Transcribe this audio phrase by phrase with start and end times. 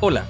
[0.00, 0.26] Hola,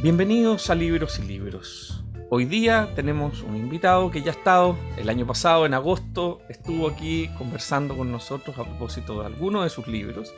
[0.00, 2.04] bienvenidos a Libros y Libros.
[2.30, 6.86] Hoy día tenemos un invitado que ya ha estado el año pasado, en agosto, estuvo
[6.88, 10.32] aquí conversando con nosotros a propósito de algunos de sus libros.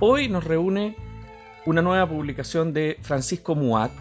[0.00, 0.96] Hoy nos reúne
[1.66, 3.92] una nueva publicación de Francisco Muat,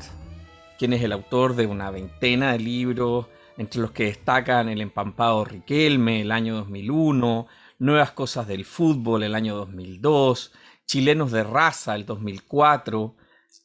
[0.80, 5.46] quien es el autor de una veintena de libros, entre los que destacan El empampado
[5.46, 7.46] Riquelme, el año 2001,
[7.78, 10.52] Nuevas cosas del fútbol, el año 2002,
[10.88, 13.16] Chilenos de raza, el 2004,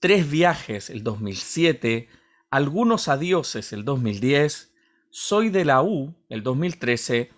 [0.00, 2.08] Tres viajes el 2007,
[2.50, 4.72] Algunos adioses el 2010,
[5.10, 7.30] Soy de la U el 2013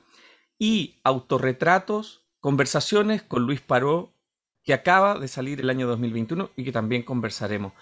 [0.58, 4.12] y Autorretratos, Conversaciones con Luis Paró,
[4.62, 7.72] que acaba de salir el año 2021 y que también conversaremos.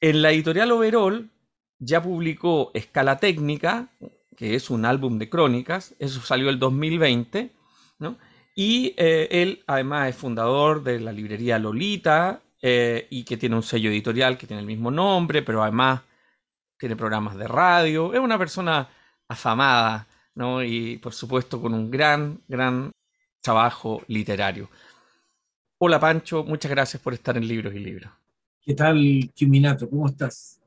[0.00, 1.30] En la editorial Overall
[1.78, 3.88] ya publicó Escala Técnica,
[4.36, 7.52] que es un álbum de crónicas, eso salió el 2020,
[8.54, 13.62] y eh, él además es fundador de la librería Lolita, eh, y que tiene un
[13.62, 16.02] sello editorial que tiene el mismo nombre, pero además
[16.78, 18.12] tiene programas de radio.
[18.14, 18.88] Es una persona
[19.28, 20.62] afamada, ¿no?
[20.62, 22.92] Y por supuesto con un gran, gran
[23.40, 24.68] trabajo literario.
[25.78, 28.10] Hola Pancho, muchas gracias por estar en Libros y Libros.
[28.62, 29.88] ¿Qué tal, Kiminato?
[29.88, 30.60] ¿Cómo estás?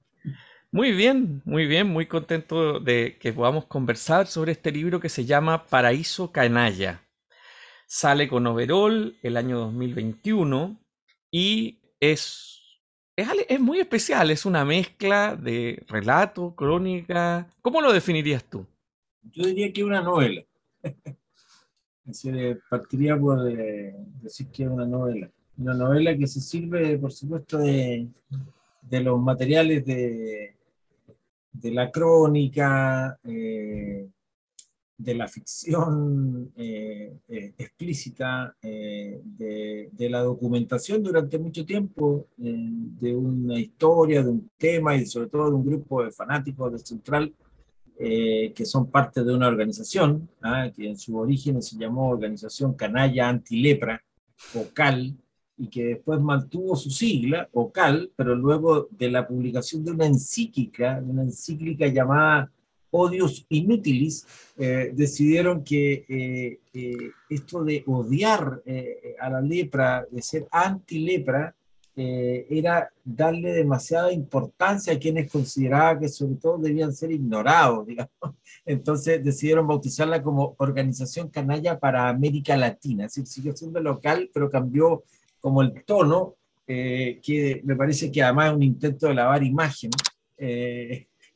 [0.71, 5.25] Muy bien, muy bien, muy contento de que podamos conversar sobre este libro que se
[5.25, 7.01] llama Paraíso Canalla.
[7.87, 10.79] Sale con Overall el año 2021
[11.31, 12.81] y es,
[13.15, 17.47] es, muy especial, es una mezcla de relato, crónica.
[17.61, 18.65] ¿Cómo lo definirías tú?
[19.31, 20.43] Yo diría que es una novela.
[22.69, 25.29] partiría por eh, decir que es una novela.
[25.57, 28.07] Una novela que se sirve, por supuesto, de,
[28.81, 30.55] de los materiales de,
[31.51, 34.07] de la crónica, eh,
[34.99, 43.59] de la ficción eh, eh, explícita, eh, de, la documentación durante mucho tiempo de una
[43.59, 47.33] historia, de un tema y sobre todo de un grupo de fanáticos de Central
[47.97, 50.69] que son parte de una organización ¿ah?
[50.73, 54.01] que en su origen se llamó Organización Canalla Antilepra,
[54.55, 55.17] o CAL,
[55.57, 61.03] y que después mantuvo su sigla, OCAL, pero luego de la publicación de una encíclica,
[61.05, 62.49] una encíclica llamada
[62.91, 64.25] odios inútiles,
[64.57, 68.61] eh, decidieron que eh, eh, esto de odiar
[69.19, 71.55] a la lepra, de ser anti-lepra,
[71.95, 77.85] era darle demasiada importancia a quienes consideraban que sobre todo debían ser ignorados.
[78.65, 84.49] Entonces decidieron bautizarla como Organización Canalla para América Latina, es decir, siguió siendo local, pero
[84.49, 85.03] cambió
[85.41, 86.35] como el tono,
[86.65, 89.89] que me parece que además es un intento de lavar imagen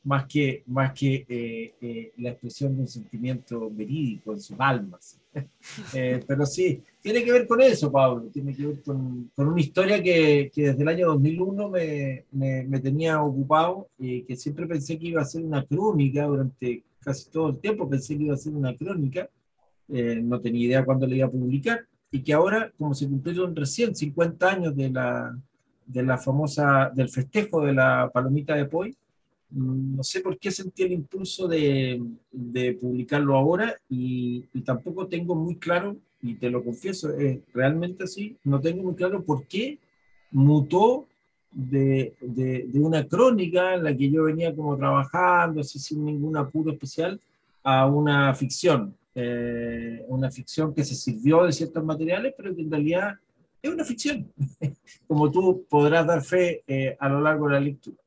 [0.04, 5.20] más que, más que eh, eh, la expresión de un sentimiento verídico en sus almas.
[5.94, 9.60] Eh, pero sí, tiene que ver con eso, Pablo, tiene que ver con, con una
[9.60, 14.66] historia que, que, desde el año 2001 me, me, me, tenía ocupado y que siempre
[14.66, 18.34] pensé que iba a ser una crónica durante casi todo el tiempo, pensé que iba
[18.34, 19.28] a ser una crónica,
[19.88, 23.96] no tenía idea cuándo la iba a publicar, y que ahora, como se cumplieron recién
[23.96, 25.36] 50 años de la,
[25.86, 28.94] de la famosa, del festejo de la palomita de Poi,
[29.54, 32.02] no sé por qué sentí el impulso de,
[32.80, 38.60] publicarlo ahora y, tampoco tengo muy claro, y te lo confieso, es realmente así, no
[38.60, 39.78] tengo muy claro por qué
[40.30, 41.06] mutó
[41.52, 42.14] de,
[42.74, 47.20] una crónica en la que yo venía como trabajando, así sin ningún apuro especial,
[47.62, 48.94] a una ficción.
[49.16, 53.14] Eh, una ficción que se sirvió de ciertos materiales, pero que en realidad
[53.62, 54.28] es una ficción,
[55.06, 58.03] como tú podrás dar fe eh, a lo largo de la lectura.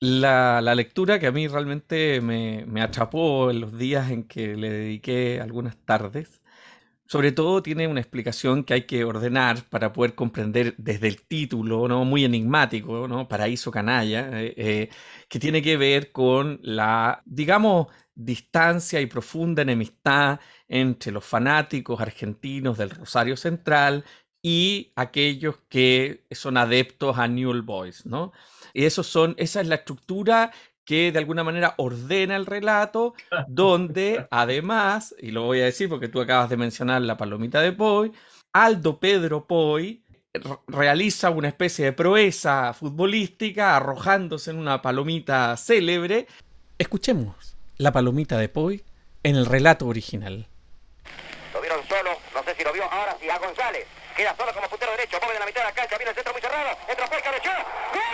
[0.00, 5.40] La, lectura que a mí realmente me, atrapó en los días en que le dediqué
[5.40, 6.40] algunas tardes,
[7.06, 11.88] sobre todo tiene una explicación que hay que ordenar para poder comprender desde el título,
[11.88, 12.04] ¿no?
[12.04, 13.28] muy enigmático, ¿no?
[13.28, 14.90] Paraíso Canalla, eh, eh,
[15.28, 22.78] que tiene que ver con la, digamos, distancia y profunda enemistad entre los fanáticos argentinos
[22.78, 24.04] del Rosario Central
[24.42, 28.32] y aquellos que son adeptos a Newell Boys, ¿no?
[28.72, 30.52] Y esos son, esa es la estructura
[30.84, 33.12] que de alguna manera ordena el relato,
[33.46, 37.72] donde además, y lo voy a decir porque tú acabas de mencionar la palomita de
[37.72, 38.10] Poi,
[38.54, 40.02] Aldo Pedro Poi
[40.66, 46.26] realiza una especie de proeza futbolística arrojándose en una palomita célebre.
[46.78, 48.82] Escuchemos la palomita de Poi
[49.22, 50.46] en el relato original.
[51.52, 53.86] Lo vieron solo, no sé si lo vio ahora, sí, a González.
[54.16, 56.32] Queda solo como puntero derecho, mueve en la mitad de la cancha, viene el centro
[56.32, 57.52] muy cerrado, entra Poi, cabeceó,
[57.92, 58.07] ¡Gol!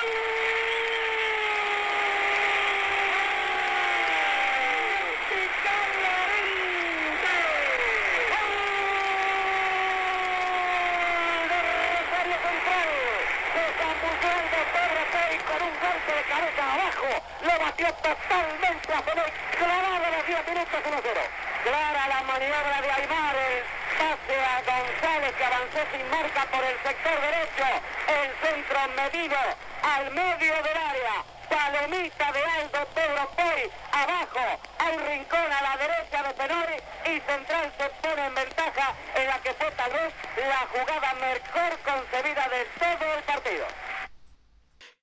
[15.85, 17.09] Golpe de cabeza abajo,
[17.43, 21.65] lo batió totalmente a Fenoy, clavado a los 10 minutos 1-0.
[21.65, 23.63] Clara la maniobra de Aymar, el
[23.99, 27.67] pase a González que avanzó sin marca por el sector derecho,
[28.09, 34.41] el centro medido al medio del área, palomita de Aldo Pedro Poi, abajo,
[34.79, 39.43] hay rincón a la derecha de Penori y Central se pone en ventaja en la
[39.43, 43.67] que fue tal vez la jugada mejor concebida de todo el partido.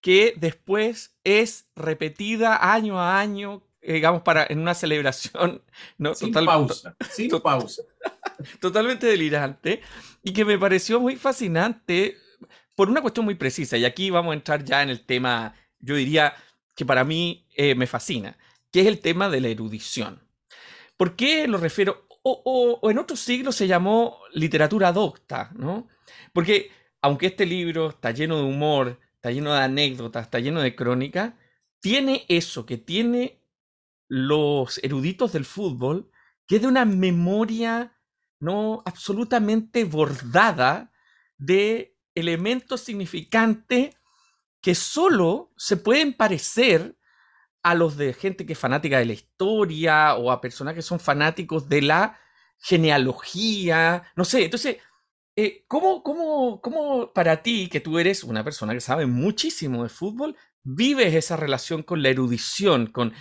[0.01, 5.63] Que después es repetida año a año, eh, digamos, para, en una celebración.
[5.99, 6.15] ¿no?
[6.15, 7.83] Sin pausa, sin pausa.
[8.59, 9.81] Totalmente delirante
[10.23, 12.17] y que me pareció muy fascinante
[12.75, 13.77] por una cuestión muy precisa.
[13.77, 16.33] Y aquí vamos a entrar ya en el tema yo diría
[16.75, 18.37] que para mí eh, me fascina,
[18.71, 20.21] que es el tema de la erudición.
[20.95, 22.07] ¿Por qué lo refiero?
[22.23, 25.87] O, en otros siglos se llamó literatura docta, ¿no?
[26.33, 26.71] Porque
[27.01, 31.35] aunque este libro está lleno de humor, está lleno de anécdotas, está lleno de crónica,
[31.79, 33.41] tiene eso que tiene
[34.07, 36.11] los eruditos del fútbol,
[36.45, 37.97] que es de una memoria
[38.39, 40.91] no absolutamente bordada
[41.37, 43.95] de elementos significantes
[44.61, 46.97] que solo se pueden parecer
[47.63, 50.99] a los de gente que es fanática de la historia o a personas que son
[50.99, 52.19] fanáticos de la
[52.59, 54.77] genealogía, no sé, entonces,
[55.35, 59.89] eh, ¿cómo, cómo, cómo para ti, que tú eres una persona que sabe muchísimo de
[59.89, 63.13] fútbol, vives esa relación con la erudición, con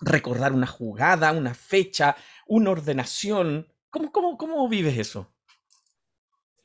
[0.00, 2.16] recordar una jugada, una fecha,
[2.46, 3.70] una ordenación?
[3.90, 5.34] ¿Cómo, cómo, cómo vives eso?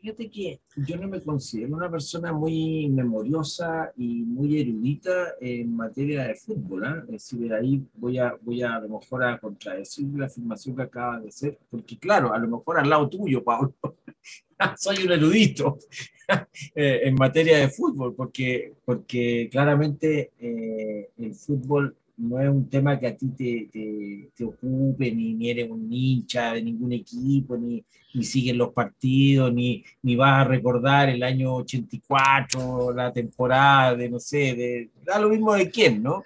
[0.05, 6.25] Fíjate que yo no me considero una persona muy memoriosa y muy erudita en materia
[6.25, 6.83] de fútbol.
[6.85, 7.01] ¿eh?
[7.05, 10.83] Es decir, ahí voy a, voy a, a lo mejor a contradecir la afirmación que
[10.83, 13.73] acaba de hacer, porque claro, a lo mejor al lado tuyo, Pablo,
[14.77, 15.79] soy un erudito
[16.75, 22.99] eh, en materia de fútbol, porque, porque claramente eh, el fútbol no es un tema
[22.99, 27.57] que a ti te, te, te ocupe, ni, ni, eres un hincha de ningún equipo,
[27.57, 27.83] ni,
[28.13, 34.09] ni sigues los partidos, ni, ni vas a recordar el año 84, la temporada de,
[34.09, 36.23] no sé, de, da lo mismo de quién, ¿no?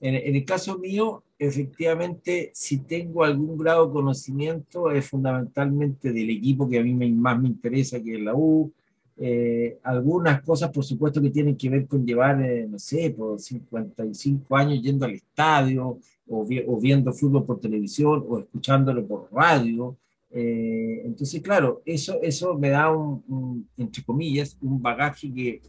[0.00, 6.68] En, el caso mío, efectivamente, si tengo algún grado de conocimiento, es fundamentalmente del equipo
[6.68, 8.72] que a mí me, más me interesa, que es la U,
[9.18, 13.40] eh, algunas cosas, por supuesto, que tienen que ver con llevar, eh, no sé, por
[13.40, 15.98] 55 años yendo al estadio
[16.28, 19.96] o, vi o, viendo fútbol por televisión o escuchándolo por radio.
[20.30, 25.62] Eh, entonces, claro, eso, eso me da un, un, entre comillas, un bagaje que,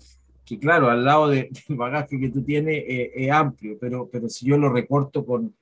[0.47, 4.29] que claro, al lado de, del bagaje que tú tienes eh, es amplio, pero, pero
[4.29, 5.53] si yo lo recorto con,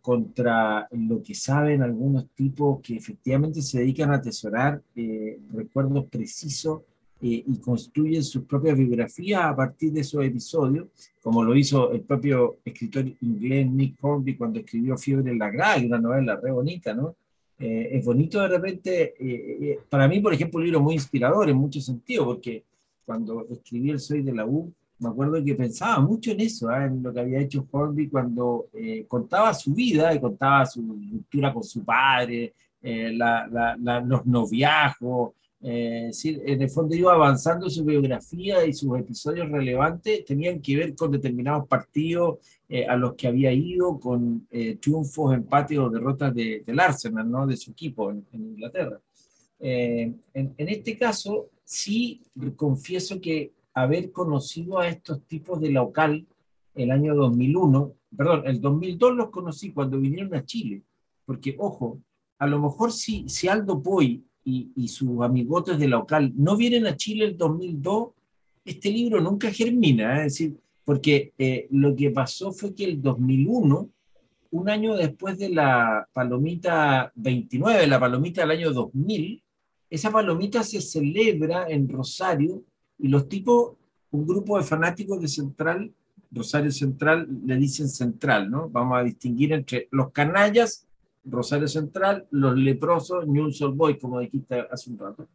[0.00, 6.82] contra lo que saben algunos tipos que efectivamente se dedican a atesorar eh, recuerdos precisos
[7.24, 10.88] eh, y construyen sus propias biografías a partir de esos episodios,
[11.22, 15.84] como lo hizo el propio escritor inglés Nick Hornby cuando escribió Fiebre en la Grada,
[15.84, 17.16] una novela re bonita, ¿no?
[17.58, 21.48] Eh, es bonito de repente, eh, eh, para mí, por ejemplo, un libro muy inspirador
[21.48, 22.64] en muchos sentidos, porque
[23.06, 26.86] cuando escribí El Soy de la U, me acuerdo que pensaba mucho en eso, ¿eh?
[26.86, 31.52] en lo que había hecho Hornby cuando eh, contaba su vida y contaba su ruptura
[31.52, 35.32] con su padre, eh, la, la, la, los noviazgos,
[35.66, 40.94] eh, en el fondo iba avanzando su biografía y sus episodios relevantes tenían que ver
[40.94, 42.36] con determinados partidos
[42.68, 47.30] eh, a los que había ido, con eh, triunfos, empates o derrotas de, del Arsenal,
[47.30, 47.46] ¿no?
[47.46, 49.00] de su equipo en, en Inglaterra.
[49.58, 52.20] Eh, en, en, este caso, sí
[52.56, 56.26] confieso que haber conocido a estos tipos de local
[56.74, 60.82] el año 2001, perdón, el 2002 los conocí cuando vinieron a Chile,
[61.24, 62.00] porque, ojo,
[62.38, 66.86] a lo mejor si, si Aldo Poy y, y, sus amigotes de local no vienen
[66.86, 68.08] a Chile el 2002,
[68.64, 70.26] este libro nunca germina, ¿eh?
[70.26, 73.88] es decir, porque eh, lo que pasó fue que el 2001,
[74.50, 79.42] un año después de la palomita 29, la palomita del año 2000,
[79.90, 82.62] esa palomita se celebra en Rosario
[82.98, 83.72] y los tipos,
[84.10, 85.92] un grupo de fanáticos de Central,
[86.30, 88.68] Rosario Central, le dicen Central, ¿no?
[88.68, 90.83] Vamos a distinguir entre los canallas
[91.24, 95.26] Rosario Central, los leprosos, News Boy, como dijiste hace un rato.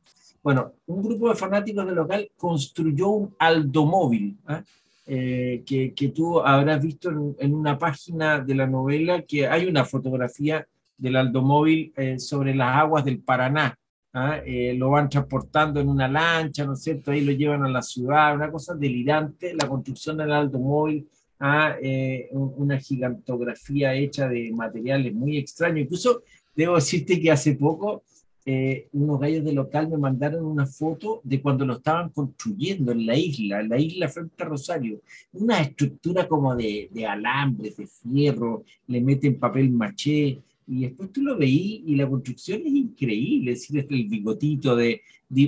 [0.41, 4.63] Bueno, un grupo de fanáticos del local construyó un aldomóvil, ¿eh?
[5.11, 9.83] Eh, que, que, tú habrás visto en, una página de la novela que hay una
[9.83, 13.75] fotografía del aldomóvil eh, sobre las aguas del Paraná.
[14.13, 14.75] ¿eh?
[14.77, 17.09] lo van transportando en una lancha, ¿no es cierto?
[17.09, 22.29] Ahí lo llevan a la ciudad, una cosa delirante, la construcción del aldomóvil a eh,
[22.31, 25.79] una gigantografía hecha de materiales muy extraños.
[25.79, 26.23] Incluso
[26.55, 28.03] debo decirte que hace poco
[28.45, 33.05] eh, unos gallos de local me mandaron una foto de cuando lo estaban construyendo en
[33.05, 35.01] la isla, en la isla frente a Rosario.
[35.33, 41.23] Una estructura como de, de alambres, de fierro, le meten papel maché, y después tú
[41.23, 45.01] lo veí y la construcción es increíble, es decir, el bigotito de,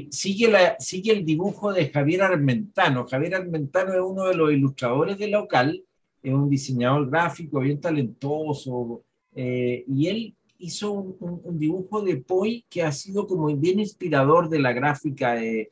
[0.10, 3.08] sigue, la, sigue el dibujo de Javier Armentano.
[3.08, 5.84] Javier Armentano es uno de los ilustradores de local,
[6.22, 9.02] es un diseñador gráfico bien talentoso,
[9.36, 14.60] eh, y él hizo un, dibujo de Poi que ha sido como bien inspirador de
[14.60, 15.70] la gráfica de,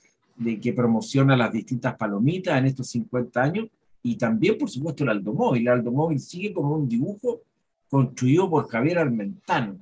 [0.62, 3.68] que promociona las distintas palomitas en estos 50 años,
[4.02, 5.64] y también, por supuesto, el Aldomóvil.
[5.64, 7.42] El Aldomóvil sigue como un dibujo
[7.90, 9.78] construido por Javier Armentano.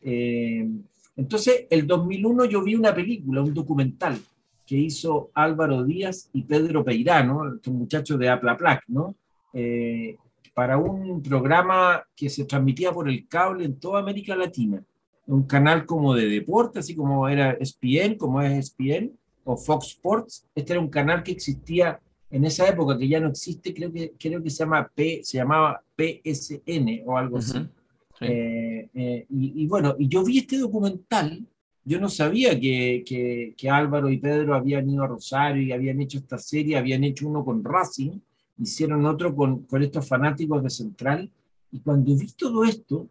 [0.00, 0.68] Eh,
[1.16, 4.18] entonces, el 2001 yo vi una película, un documental
[4.66, 9.14] que hizo Álvaro Díaz y Pedro Peirano, estos muchachos de Aplaplac, ¿no?
[9.52, 10.16] Eh,
[10.54, 14.82] para un programa que se transmitía por el cable en toda América Latina.
[15.26, 19.12] Un canal como de deporte, así como era ESPN, como es ESPN,
[19.44, 20.46] o Fox Sports.
[20.54, 24.12] Este era un canal que existía en esa época, que ya no existe, creo que,
[24.18, 27.58] creo que se, llama P, se llamaba PSN o algo así.
[28.20, 31.46] Eh, eh, y, bueno, y yo vi este documental,
[31.84, 33.04] yo no sabía que,
[33.56, 37.28] que, Álvaro y Pedro habían ido a Rosario y habían hecho esta serie, habían hecho
[37.28, 38.18] uno con Racing,
[38.58, 41.30] hicieron otro con, con estos fanáticos de Central,
[41.70, 43.08] y cuando vi todo esto,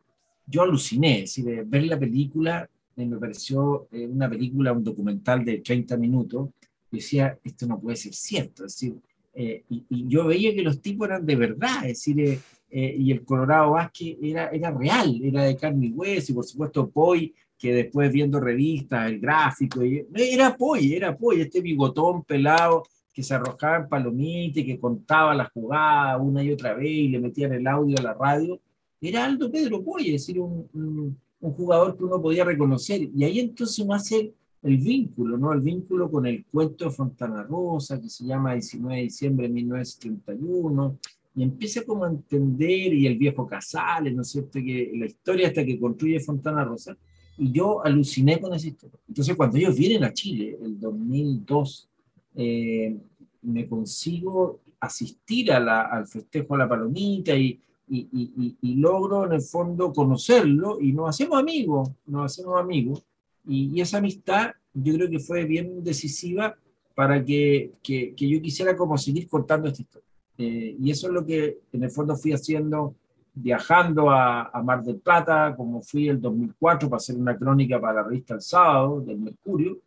[0.48, 5.58] yo aluciné, es decir, ver la película me pareció eh, una película, un documental de
[5.58, 6.50] 30 minutos,
[6.92, 8.96] y decía, esto no puede ser cierto, es decir,
[9.38, 12.40] y, y, yo veía que los tipos eran de verdad, es decir,
[12.78, 16.44] eh, y el Colorado Vázquez era, era real, era de carne y hueso, y por
[16.44, 22.84] supuesto Poi, que después viendo revistas, el gráfico, era Poi, era Poi, este bigotón pelado
[23.14, 27.08] que se arrojaba en palomita y que contaba la jugada una y otra vez y
[27.08, 28.60] le metían el audio a la radio,
[29.00, 33.10] era Aldo Pedro Poi, es decir, un, un, un jugador que uno podía reconocer.
[33.16, 35.54] Y ahí entonces uno hace el vínculo, ¿no?
[35.54, 39.54] El vínculo con el cuento de Fontana Rosa, que se llama 19 de diciembre de
[39.54, 40.98] 1931,
[41.36, 45.48] y empieza como a entender, y el viejo Casales, ¿no es cierto?, que la historia
[45.48, 46.98] hasta que construye Fontana Rosa,
[47.38, 48.98] y yo aluciné con esa historia.
[49.08, 51.90] Entonces, cuando ellos vienen a Chile, el 2002,
[52.36, 52.98] eh,
[53.42, 59.26] me consigo asistir a la, al festejo a la palomita y, y, y, y, logro
[59.26, 63.04] en el fondo conocerlo y nos hacemos amigos, nos hacemos amigos.
[63.46, 66.56] Y, esa amistad yo creo que fue bien decisiva
[66.96, 70.05] para que, que, que yo quisiera como seguir contando esta historia.
[70.38, 72.96] Eh, y eso es lo que en el fondo fui haciendo,
[73.34, 78.02] viajando a, a, Mar del Plata, como fui el 2004 para hacer una crónica para
[78.02, 79.80] la revista El Sábado del Mercurio.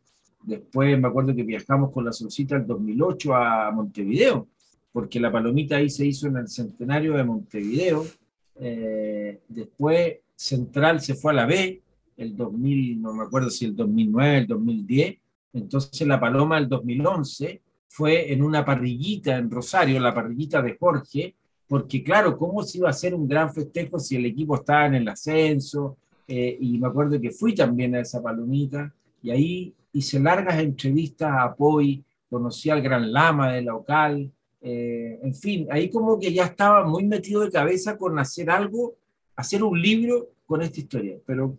[0.43, 4.47] Después me acuerdo que viajamos con la Solcita el 2008 a Montevideo,
[4.93, 8.07] porque la palomita ahí se hizo en el centenario de Montevideo.
[8.57, 11.83] Eh, después Central se fue a la B,
[12.17, 15.19] el 2000, no me acuerdo si el 2009, el 2010.
[15.53, 21.35] Entonces la Paloma el 2011 fue en una parrillita en Rosario, la parrillita de Jorge,
[21.67, 24.95] porque claro, ¿cómo se iba a hacer un gran festejo si el equipo estaba en
[24.95, 25.97] el ascenso?
[26.27, 28.93] Eh, y me acuerdo que fui también a esa palomita
[29.23, 34.31] y ahí hice largas entrevistas a Poi, conocí al gran lama del local,
[34.61, 38.97] eh, en fin, ahí como que ya estaba muy metido de cabeza con hacer algo,
[39.37, 41.17] hacer un libro con esta historia.
[41.25, 41.57] Pero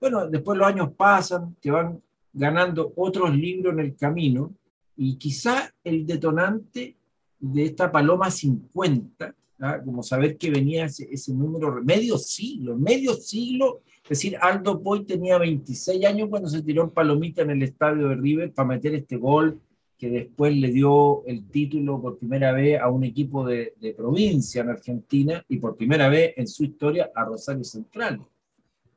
[0.00, 2.00] bueno, después los años pasan, te van
[2.32, 4.52] ganando otros libros en el camino
[4.96, 6.96] y quizá el detonante
[7.38, 9.80] de esta Paloma 50, ¿ah?
[9.84, 15.38] como saber que venía ese, número, medio siglo, medio siglo, es decir, Aldo Poy tenía
[15.38, 19.16] 26 años cuando se tiró en Palomita en el estadio de River para meter este
[19.16, 19.60] gol
[19.96, 24.62] que después le dio el título por primera vez a un equipo de, de provincia
[24.62, 28.20] en Argentina y por primera vez en su historia a Rosario Central.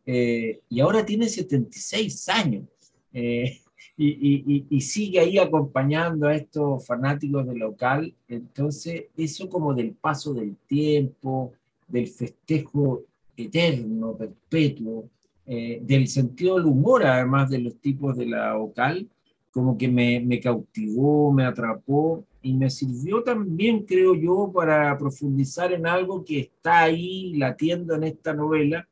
[0.05, 2.65] Eh, y ahora tiene 76 años.
[3.11, 3.61] Eh,
[3.97, 8.13] y, sigue ahí acompañando a estos fanáticos del local.
[8.27, 11.53] Entonces, eso como del paso del tiempo,
[11.87, 13.03] del festejo
[13.37, 15.09] eterno, perpetuo,
[15.45, 19.07] eh, del sentido del humor, además de los tipos de la local,
[19.51, 25.71] como que me, me cautivó, me atrapó y me sirvió también, creo yo, para profundizar
[25.71, 28.87] en algo que está ahí latiendo en esta novela,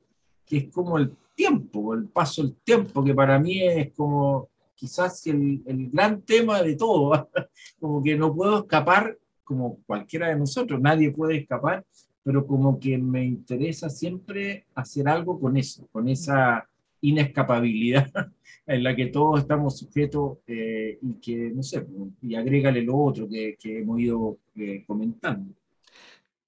[0.45, 4.49] que es como el tiempo, el paso del tiempo, que para mí es como
[4.83, 7.29] quizás el, el gran tema de todo,
[7.79, 11.85] como que no puedo escapar como cualquiera de nosotros, nadie puede escapar,
[12.21, 16.67] pero como que me interesa siempre hacer algo con eso, con esa
[16.99, 18.11] inescapabilidad
[18.67, 21.87] en la que todos estamos sujetos eh, y que, no sé,
[22.21, 25.53] y agrégale lo otro que, que hemos ido eh, comentando.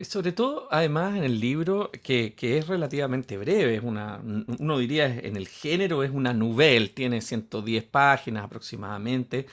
[0.01, 4.21] Sobre todo, además, en el libro, que, es relativamente breve, es una,
[4.59, 9.45] uno diría en el género es una novela, tiene 110 páginas aproximadamente,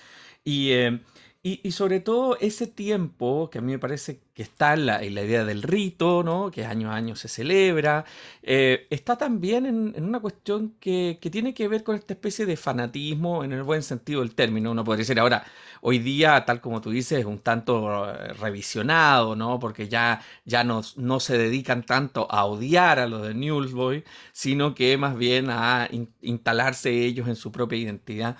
[0.44, 1.00] y, eh,
[1.44, 5.44] y, sobre todo ese tiempo que a mí me parece que está en la, idea
[5.44, 6.52] del rito, ¿no?
[6.52, 8.04] que año a año se celebra,
[8.44, 13.42] eh, está también en, una cuestión que, tiene que ver con esta especie de fanatismo
[13.42, 14.70] en el buen sentido del término.
[14.70, 15.44] Uno podría decir ahora,
[15.80, 19.58] hoy día, tal como tú dices, es un tanto eh, revisionado, ¿no?
[19.58, 24.76] porque ya, ya no, no se dedican tanto a odiar a los de Newsboy, sino
[24.76, 25.88] que más bien a
[26.20, 28.36] instalarse ellos en su propia identidad.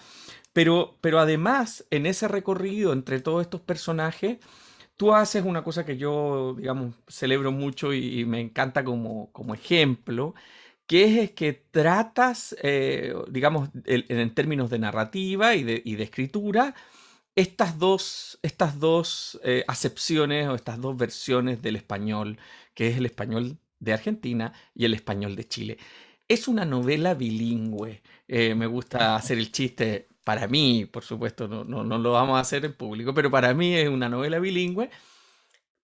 [0.53, 4.39] Pero, pero además, en ese recorrido entre todos estos personajes,
[4.97, 10.35] tú haces una cosa que yo, digamos, celebro mucho y, me encanta como, como ejemplo,
[10.87, 16.75] que es, que tratas, eh, digamos, en, términos de narrativa y de, escritura,
[17.35, 22.39] estas dos, estas dos eh, acepciones o estas dos versiones del español,
[22.75, 25.79] que es el español de Argentina y el español de Chile.
[26.29, 28.03] Es una novela bilingüe.
[28.29, 32.41] Eh, me gusta hacer el chiste para mí, por supuesto, no, no, lo vamos a
[32.41, 34.91] hacer en público, pero para mí es una novela bilingüe,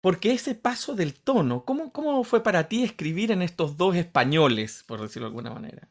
[0.00, 4.84] porque ese paso del tono, ¿cómo, cómo fue para ti escribir en estos dos españoles,
[4.86, 5.88] por decirlo de alguna manera?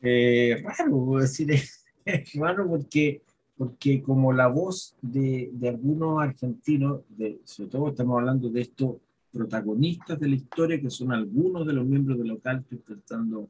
[0.00, 3.22] Eh, raro, decir, es raro porque,
[3.56, 8.96] porque como la voz de, de algunos argentinos, de, sobre todo estamos hablando de estos
[9.32, 13.48] protagonistas de la historia, que son algunos de los miembros del local, estoy pensando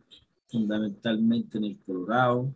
[0.48, 2.54] fundamentalmente en el Colorado,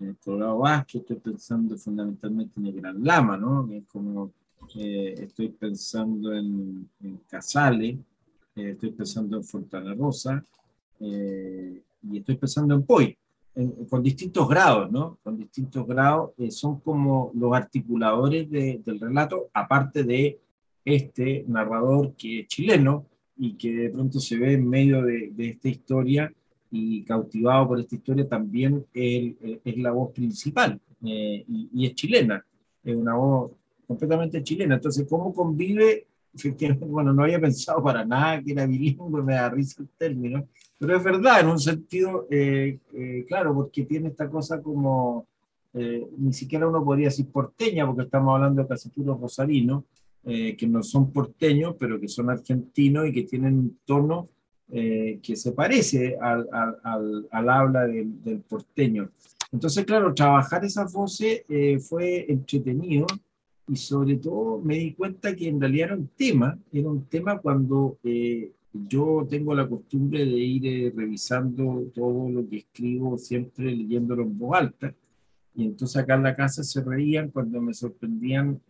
[0.00, 3.68] el Colorado Vázquez, estoy pensando fundamentalmente en el Gran Lama, ¿no?
[3.92, 4.32] como
[4.76, 7.98] eh, estoy pensando en, en Casale,
[8.56, 10.42] eh, estoy pensando en Fontana Rosa
[11.00, 13.16] eh, y estoy pensando en Poi,
[13.88, 15.18] con distintos grados, ¿no?
[15.22, 20.38] Con distintos grados, son como los articuladores del relato, aparte de
[20.84, 25.48] este narrador que es chileno y que de pronto se ve en medio de, de
[25.50, 26.32] esta historia
[26.70, 31.94] y cautivado por esta historia también él, eh, es la voz principal eh, y, es
[31.94, 32.44] chilena,
[32.84, 33.52] es una voz
[33.86, 34.76] completamente chilena.
[34.76, 36.06] Entonces, ¿cómo convive?
[36.32, 40.46] Efectivamente, bueno, no había pensado para nada que era bilingüe, me da risa el término,
[40.78, 42.78] pero es verdad, en un sentido, eh,
[43.26, 45.26] claro, porque tiene esta cosa como,
[45.72, 49.84] ni siquiera uno podría decir porteña, porque estamos hablando de casi puros rosarinos,
[50.22, 54.28] que no son porteños, pero que son argentinos y que tienen un tono
[54.72, 59.10] eh, que se parece al, al, al, habla del, del, porteño.
[59.50, 63.06] Entonces, claro, trabajar esa voces eh, fue entretenido
[63.66, 67.38] y sobre todo me di cuenta que en realidad era un tema, era un tema
[67.38, 74.22] cuando eh, yo tengo la costumbre de ir revisando todo lo que escribo, siempre leyéndolo
[74.22, 74.94] en voz alta.
[75.54, 78.60] Y entonces acá en la casa se reían cuando me sorprendían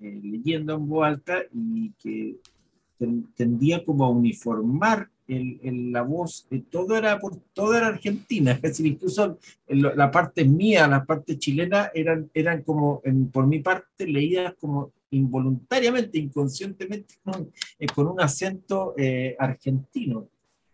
[0.00, 2.36] leyendo en voz alta y que
[3.34, 8.62] tendía como a uniformar el, la voz, eh, todo era, por, todo era Argentina, es
[8.62, 14.54] decir, incluso la parte mía, la parte chilena, eran, eran como, por mi parte, leídas
[14.58, 20.28] como involuntariamente, inconscientemente, con, eh, con un acento eh, argentino.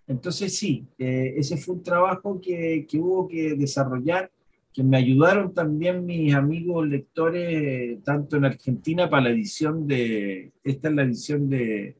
[0.07, 4.31] Entonces sí, ese fue un trabajo que, que, hubo que desarrollar,
[4.71, 10.89] que me ayudaron también mis amigos lectores, tanto en Argentina para la edición de, esta
[10.91, 11.97] es la edición de,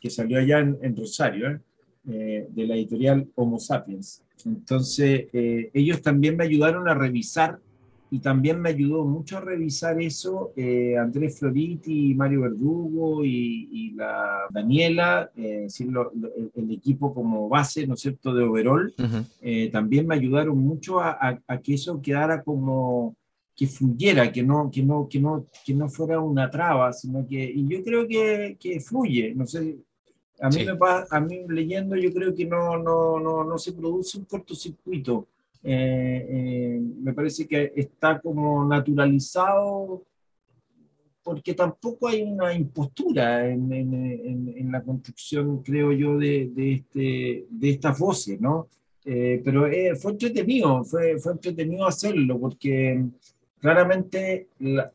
[0.00, 1.60] que salió allá en, Rosario, ¿eh?
[2.08, 4.22] Eh, de la editorial Homo Sapiens.
[4.44, 7.58] Entonces, eh, ellos también me ayudaron a revisar
[8.10, 10.52] y también me ayudó mucho a revisar eso
[11.00, 18.44] Andrés Floriti, Mario Verdugo y, la Daniela, el, equipo como base, ¿no es cierto?, de
[18.44, 18.94] Overall,
[19.72, 23.16] también me ayudaron mucho a, a que eso quedara como
[23.56, 27.42] que fluyera, que no, que no, que no, que no fuera una traba, sino que,
[27.42, 29.78] y yo creo que, que fluye, no sé,
[30.40, 30.76] a mí, me
[31.10, 35.28] a mí leyendo yo creo que no, no, no, no se produce un cortocircuito,
[35.62, 40.04] eh, eh, me parece que está como naturalizado
[41.22, 47.46] porque tampoco hay una impostura en, en, en, la construcción, creo yo, de, de, este,
[47.50, 48.68] de estas voces, ¿no?
[49.04, 49.68] Eh, pero
[50.00, 53.04] fue entretenido, fue, fue entretenido hacerlo, porque
[53.60, 54.48] Claramente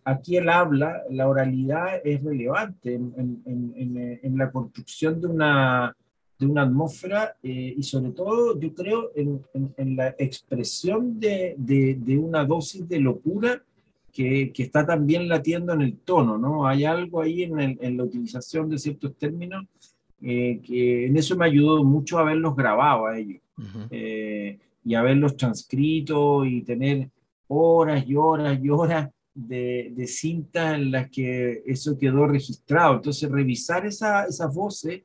[0.04, 5.96] aquí el habla, la oralidad es relevante en, en, en, la construcción de una,
[6.38, 12.18] de una atmósfera eh, y sobre todo yo creo en, la expresión de, de, de,
[12.18, 13.64] una dosis de locura
[14.14, 16.68] que, que, está también latiendo en el tono, ¿no?
[16.68, 19.66] Hay algo ahí en, la utilización de ciertos términos
[20.22, 23.42] eh, que en eso me ayudó mucho haberlos grabado a ellos
[23.90, 27.10] eh, y haberlos transcrito y tener
[27.54, 32.96] horas y horas y horas de, de cintas en las que eso quedó registrado.
[32.96, 35.04] Entonces, revisar esa, esas voces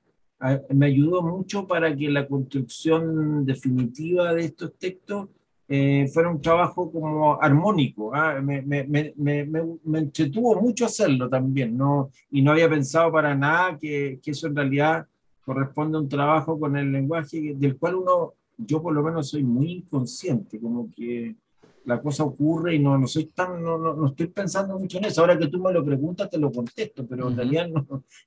[0.70, 5.28] me ayudó mucho para que la construcción definitiva de estos textos
[5.68, 8.14] eh, fuera un trabajo como armónico.
[8.14, 8.40] ¿ah?
[8.40, 12.10] Me, me, me, me, entretuvo mucho hacerlo también, ¿no?
[12.30, 15.06] y no había pensado para nada que, que, eso en realidad
[15.44, 19.42] corresponde a un trabajo con el lenguaje del cual uno, yo por lo menos soy
[19.42, 21.34] muy inconsciente, como que
[21.86, 25.20] la cosa ocurre y no, no soy tan, no, no, estoy pensando mucho en eso.
[25.20, 27.68] Ahora que tú me lo preguntas, te lo contesto, pero en realidad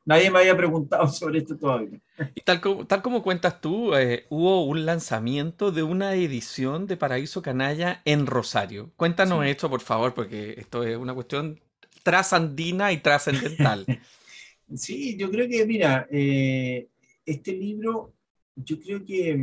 [0.06, 2.00] nadie me había preguntado sobre esto todavía.
[2.36, 6.96] Y tal como, tal como cuentas tú, eh, hubo un lanzamiento de una edición de
[6.96, 8.92] Paraíso Canalla en Rosario.
[8.96, 11.60] Cuéntanos esto, por favor, porque esto es una cuestión
[12.02, 13.86] trasandina y trascendental.
[14.74, 16.88] sí, yo creo que, mira, eh,
[17.26, 18.14] este libro,
[18.56, 19.38] yo creo que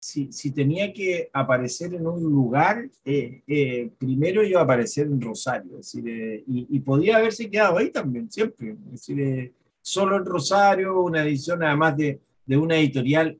[0.00, 5.20] mm, si, tenía que aparecer en un lugar, eh, eh, primero iba a aparecer en
[5.20, 8.76] Rosario, decir, eh, y, podía haberse quedado ahí también, siempre.
[8.92, 13.38] Es decir, solo en Rosario, una edición además de, de una editorial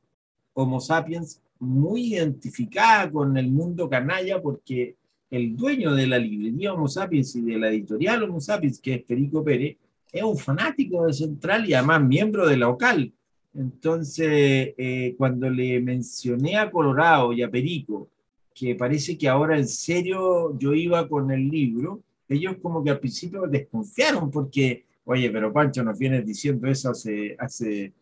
[0.54, 4.96] Homo Sapiens muy identificada con el mundo canalla, porque
[5.30, 9.02] el dueño de la librería Homo Sapiens y de la editorial Homo Sapiens, que es
[9.02, 9.76] Perico Pérez,
[10.12, 13.12] es un fanático de Central y además miembro de la OCAL.
[13.58, 18.08] Entonces, eh, cuando le mencioné a Colorado y a Perico,
[18.54, 23.00] que parece que ahora en serio yo iba con el libro, ellos como que al
[23.00, 27.92] principio desconfiaron porque, oye, pero Pancho, nos vienes diciendo eso hace, hace,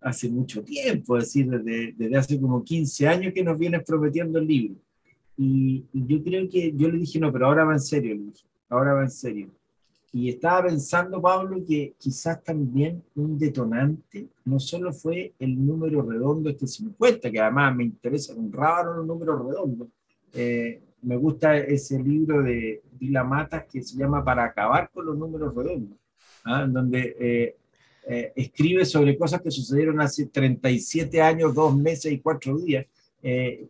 [0.00, 4.40] hace mucho tiempo, es decir, desde, desde hace como 15 años que nos vienes prometiendo
[4.40, 4.74] el libro.
[5.36, 8.32] Y, yo creo que yo le dije, no, pero ahora va en serio, le
[8.68, 9.48] ahora va en serio.
[10.14, 16.50] Y estaba pensando, Pablo, que quizás también un detonante no solo fue el número redondo
[16.50, 19.88] este 50, que además me interesa un raro los números redondos.
[20.32, 25.18] Eh, me gusta ese libro de Vila Matas que se llama Para acabar con los
[25.18, 25.98] números redondos,
[26.44, 26.64] ¿ah?
[26.64, 27.56] donde eh,
[28.06, 32.86] eh, escribe sobre cosas que sucedieron hace 37 años, dos meses y cuatro días,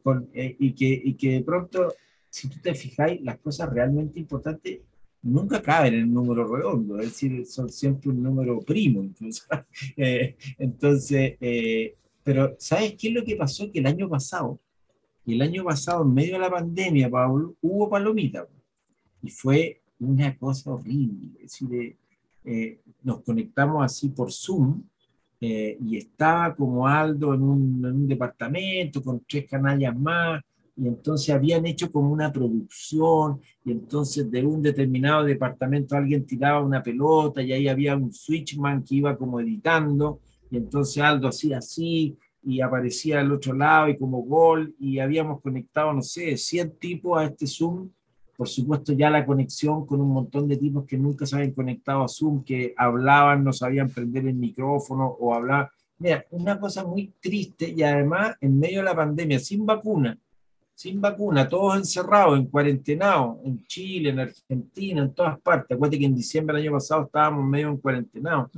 [0.02, 1.94] con, y, que, y que de pronto,
[2.28, 4.80] si tú te fijáis, las cosas realmente importantes
[5.24, 9.00] nunca caben en el número redondo, es decir, son siempre un número primo.
[9.00, 9.46] Entonces,
[9.96, 13.70] eh, entonces eh, pero ¿sabes qué es lo que pasó?
[13.70, 14.60] Que el año pasado,
[15.26, 18.46] y el año pasado, en medio de la pandemia, Pablo, hubo palomita,
[19.22, 21.30] y fue una cosa horrible.
[21.36, 21.96] Es decir,
[22.44, 24.82] eh, nos conectamos así por Zoom,
[25.40, 30.42] y estaba como Aldo en un, en un departamento con tres canallas más,
[30.76, 36.60] y entonces habían hecho como una producción, y entonces de un determinado departamento alguien tiraba
[36.60, 41.58] una pelota y ahí había un switchman que iba como editando, y entonces Aldo hacía
[41.58, 46.78] así, y aparecía al otro lado y como gol, y habíamos conectado, no sé, 100
[46.78, 47.88] tipos a este Zoom,
[48.36, 52.02] por supuesto ya la conexión con un montón de tipos que nunca se habían conectado
[52.02, 55.70] a Zoom, que hablaban, no sabían prender el micrófono o hablar.
[55.98, 60.18] Mira, una cosa muy triste y además en medio de la pandemia, sin vacuna,
[60.74, 65.74] sin vacuna, todos encerrados, en cuarentenado, en Chile, en Argentina, en todas partes.
[65.74, 68.50] Acuérdate que en diciembre del año pasado estábamos medio en cuarentenado.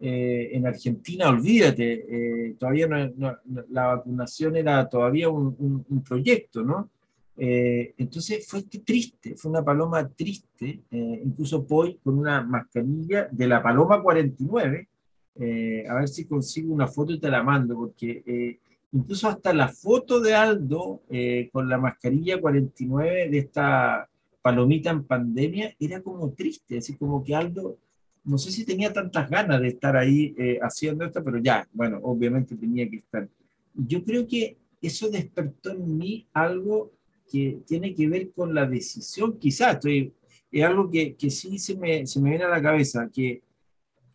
[0.00, 2.04] Eh, en Argentina, olvídate,
[2.48, 3.36] eh, todavía no,
[3.70, 6.88] la vacunación era todavía un, un, proyecto, ¿no?
[7.36, 13.60] Eh, entonces fue triste, fue una paloma triste, incluso voy con una mascarilla de la
[13.60, 14.88] paloma 49,
[15.88, 18.58] a ver si consigo una foto y te la mando, porque
[18.92, 24.08] incluso hasta la foto de Aldo eh, con la mascarilla 49 de esta
[24.42, 27.78] palomita en pandemia era como triste, así como que Aldo,
[28.24, 31.98] no sé si tenía tantas ganas de estar ahí eh, haciendo esto, pero ya, bueno,
[32.02, 33.28] obviamente tenía que estar.
[33.74, 36.92] Yo creo que eso despertó en mí algo
[37.30, 40.12] que tiene que ver con la decisión, quizás, estoy,
[40.50, 43.42] es algo que, que sí se me, se me viene a la cabeza, que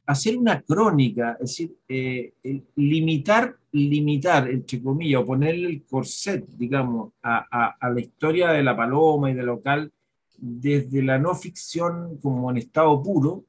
[0.06, 2.34] hacer una crónica, es decir, eh,
[2.76, 8.76] limitar, limitar, entre comillas, o ponerle el corset, digamos, a, a, la historia de la
[8.76, 9.92] paloma y del local,
[10.38, 13.46] desde la no ficción como en estado puro,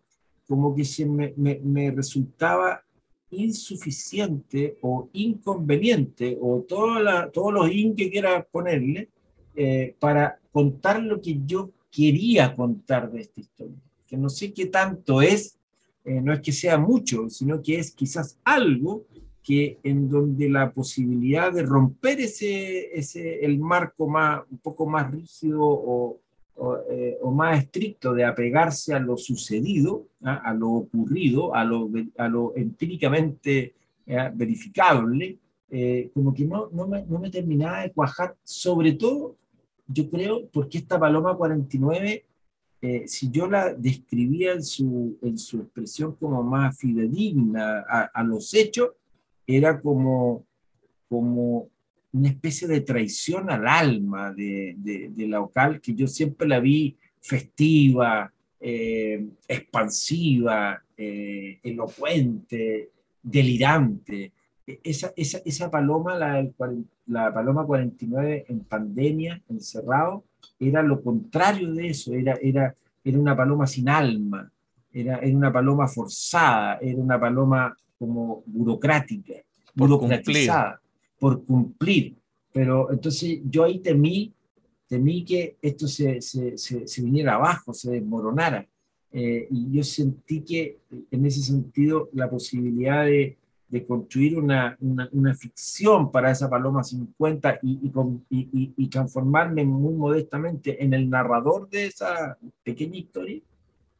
[0.47, 2.83] como que se me, me, resultaba
[3.31, 9.09] insuficiente o inconveniente, o toda todos los in que quiera ponerle,
[9.57, 13.77] eh, para contar lo que yo quería contar de esta historia.
[14.07, 15.59] Que no sé qué tanto es
[16.05, 19.07] eh, no es que sea mucho, sino que es quizás algo
[19.43, 25.11] que en donde la posibilidad de romper ese, ese el marco más, un poco más
[25.11, 26.21] rígido o,
[26.57, 30.43] o, eh, más estricto de apegarse a lo sucedido, ¿ah?
[30.45, 33.75] a lo ocurrido, a lo, a lo empíricamente
[34.07, 34.31] ¿eh?
[34.35, 35.39] verificable,
[36.15, 39.35] como que no, no, me, no me terminaba de cuajar, sobre todo,
[39.89, 42.25] yo creo, porque esta Paloma 49
[42.87, 47.79] eh, si yo la describía en su, en su expresión como más fidedigna
[48.13, 48.91] a, los hechos,
[49.47, 50.45] era como,
[51.09, 51.71] como
[52.13, 56.95] una especie de traición al alma de, de, la local, que yo siempre la vi
[57.23, 62.91] festiva, eh, expansiva, eh, elocuente,
[63.23, 64.31] delirante.
[64.67, 66.47] Esa, esa, esa paloma, la,
[67.07, 70.23] la paloma 49 en pandemia, encerrado,
[70.69, 74.51] era lo contrario de eso, era, era, era una paloma sin alma,
[74.93, 79.35] era, era una paloma forzada, era una paloma como burocrática,
[79.77, 81.19] por burocratizada, cumplir.
[81.19, 82.17] por cumplir.
[82.53, 84.33] Pero entonces yo ahí temí,
[84.87, 88.67] temí que esto se, se, se, viniera abajo, se desmoronara.
[89.11, 90.79] Eh, y yo sentí que
[91.11, 93.37] en ese sentido la posibilidad de,
[93.75, 97.91] de construir una, una, ficción para esa Paloma 50 y,
[98.77, 103.41] y, transformarme muy modestamente en el narrador de esa pequeña historia,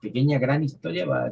[0.01, 1.31] pequeña gran historia, va a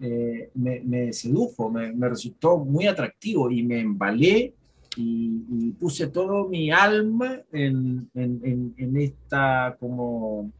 [0.00, 4.54] eh, me, sedujo, me, me, resultó muy atractivo y me embalé
[4.96, 10.50] y, puse todo mi alma en, en, esta como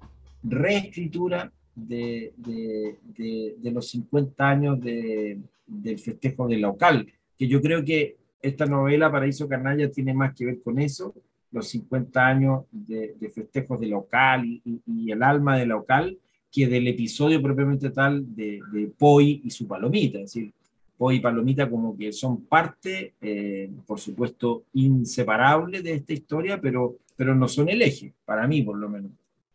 [0.43, 8.17] reescritura de, de los 50 años de del festejo del local, que yo creo que
[8.41, 11.15] esta novela Paraíso Canalla tiene más que ver con eso,
[11.51, 16.19] los 50 años de, festejos de local y, el alma del local,
[16.51, 20.19] que del episodio propiamente tal de, de Poi y su palomita.
[20.19, 20.53] Es decir,
[20.97, 26.97] Poi y palomita como que son parte, eh, por supuesto, inseparable de esta historia, pero,
[27.17, 29.13] pero no son el eje, para mí por lo menos.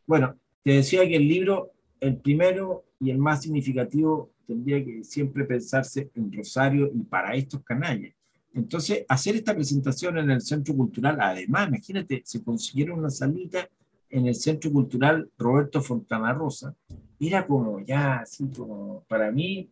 [0.07, 1.71] Bueno, te decía que el libro,
[2.03, 7.63] el primero y el más significativo tendría que siempre pensarse en Rosario y para estos
[7.63, 8.13] canallas.
[8.53, 13.67] Entonces, hacer esta presentación en el Centro Cultural, además, imagínate, se consiguieron una salita
[14.09, 16.75] en el Centro Cultural Roberto Fontana Rosa,
[17.19, 19.69] era como ya, así como, para mí,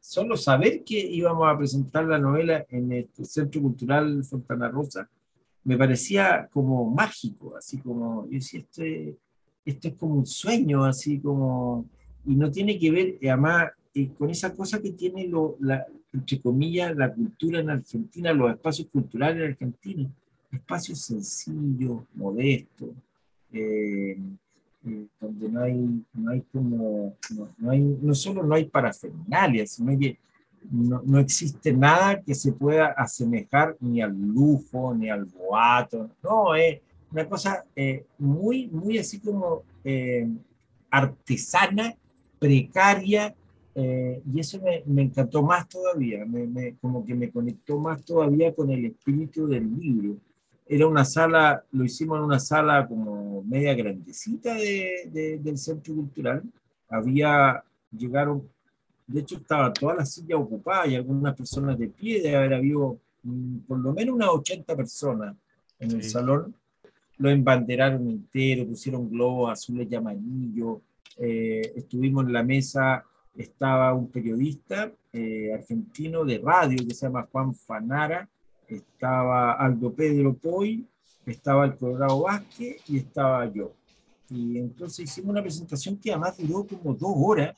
[0.00, 5.08] solo saber que íbamos a presentar la novela en el Centro Cultural Fontana Rosa,
[5.64, 9.14] me parecía como mágico, así como, yo decía, esto es,
[9.64, 11.86] esto es como un sueño, así como,
[12.26, 13.70] y no tiene que ver, además,
[14.18, 18.88] con esa cosa que tiene, lo, la, entre comillas, la cultura en Argentina, los espacios
[18.88, 20.10] culturales en Argentina,
[20.50, 22.90] espacios sencillos, modestos,
[23.52, 24.18] eh,
[24.84, 27.14] eh, donde no hay, no hay como,
[27.58, 30.18] no, hay, no solo no hay parafernalia, sino que
[30.70, 36.54] no, no, existe nada que se pueda asemejar ni al lujo, ni al boato, no,
[36.54, 36.80] es
[37.12, 39.62] una cosa eh, muy, muy así como
[40.90, 41.94] artesana,
[42.38, 43.34] precaria,
[43.74, 48.04] eh, y eso me, me, encantó más todavía, me, me, como que me conectó más
[48.04, 50.16] todavía con el espíritu del libro.
[50.66, 56.42] Era una sala, lo hicimos en una sala como media grandecita de, del centro cultural.
[56.88, 57.64] Había,
[57.96, 58.46] llegaron,
[59.06, 62.98] de hecho estaba toda la silla ocupada y algunas personas de pie, de haber habido
[63.22, 65.34] mm, por lo menos unas 80 personas
[65.78, 66.54] en el salón.
[67.18, 70.78] Lo embanderaron entero, pusieron globos azules y amarillos.
[71.18, 73.04] Eh, estuvimos en la mesa
[73.36, 78.28] estaba un periodista eh, argentino de radio que se llama Juan Fanara,
[78.68, 80.84] estaba Aldo Pedro Poi,
[81.26, 83.72] estaba el Colorado Vázquez y estaba yo.
[84.28, 87.54] Y entonces hicimos una presentación que además duró como dos horas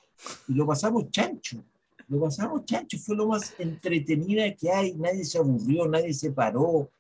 [0.49, 1.63] y lo pasamos chancho.
[2.09, 6.91] Lo pasamos chancho, fue lo más entretenida que hay, nadie se aburrió, nadie se paró.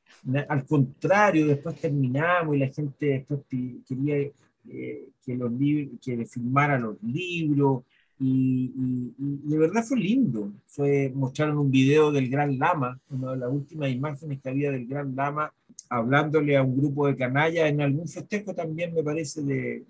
[0.48, 3.40] Al contrario, después terminamos y la gente después
[3.86, 5.52] quería eh, que, los
[6.00, 7.84] que filmara los libros,
[8.18, 10.52] y, de verdad fue lindo.
[10.66, 14.86] Fue, mostraron un video del Gran Lama, una de las últimas imágenes que había del
[14.86, 15.52] Gran Lama,
[15.88, 19.84] hablándole a un grupo de canallas en algún festejo también, me parece, de,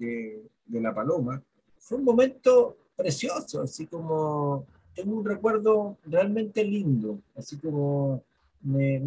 [0.66, 1.42] de, La Paloma.
[1.78, 8.22] Fue un momento precioso, así como tengo un recuerdo realmente lindo, así como
[8.62, 9.00] me,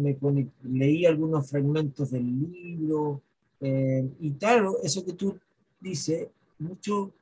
[0.62, 3.20] leí algunos fragmentos del libro,
[3.60, 5.36] eh, y claro, eso que tú
[5.80, 7.12] dices, mucho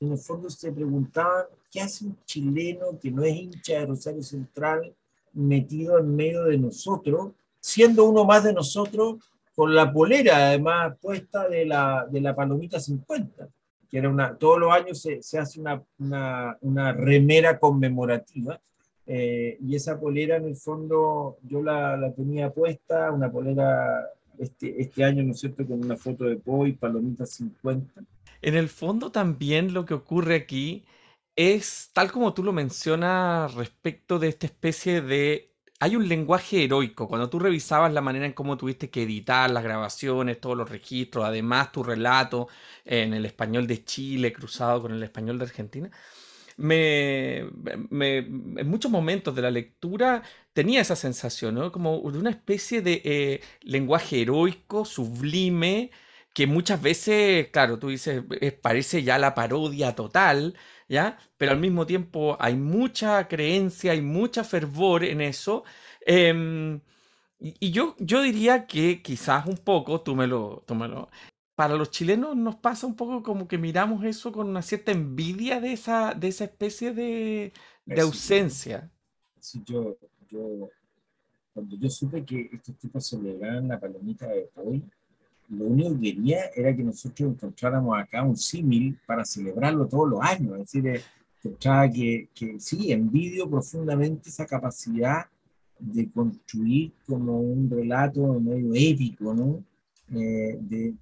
[0.00, 4.22] en el fondo se preguntaban, ¿qué hace un chileno que no es hincha de Rosario
[4.22, 4.94] Central
[5.32, 9.16] metido en medio de nosotros, siendo uno más de nosotros,
[9.54, 13.48] con la polera además puesta de la, de la Palomita 50?
[13.98, 18.60] Era una, todos los años se, se hace una, una, una, remera conmemorativa,
[19.06, 24.80] eh, y esa polera en el fondo yo la, la, tenía puesta, una polera este,
[24.80, 28.02] este año, ¿no es cierto?, con una foto de Poi, Palomita 50,
[28.42, 30.84] en el fondo también lo que ocurre aquí
[31.34, 37.08] es, tal como tú lo mencionas, respecto de esta especie de hay un lenguaje heroico.
[37.08, 41.24] Cuando tú revisabas la manera en cómo tuviste que editar las grabaciones, todos los registros,
[41.24, 42.48] además tu relato
[42.84, 45.90] en el español de Chile cruzado con el español de Argentina,
[46.56, 51.70] me, en muchos momentos de la lectura tenía esa sensación, ¿no?
[51.72, 55.90] Como de una especie de eh, lenguaje heroico, sublime,
[56.32, 58.22] que muchas veces, claro, tú dices,
[58.62, 60.54] parece ya la parodia total,
[60.88, 61.18] ¿ya?
[61.36, 65.64] Pero al mismo tiempo hay mucha creencia, hay mucha fervor en eso.
[66.06, 66.80] Em,
[67.38, 71.08] y, yo, yo diría que quizás un poco, tú me lo, tú me lo,
[71.54, 75.60] para los chilenos nos pasa un poco como que miramos eso con una cierta envidia
[75.60, 77.52] de esa, de esa especie de,
[77.84, 78.90] de ausencia.
[79.40, 79.96] Sí, yo,
[80.28, 80.70] yo,
[81.52, 84.82] cuando yo supe que estos tipos celebraban la palomita de hoy,
[85.48, 90.20] lo único que quería era que nosotros encontráramos acá un símil para celebrarlo todos los
[90.20, 90.54] años.
[90.54, 91.00] Es decir, eh,
[91.42, 95.26] encontraba que, que sí, envidio profundamente esa capacidad
[95.78, 99.62] de construir como un relato medio épico, ¿no?
[100.12, 100.94] Eh, de,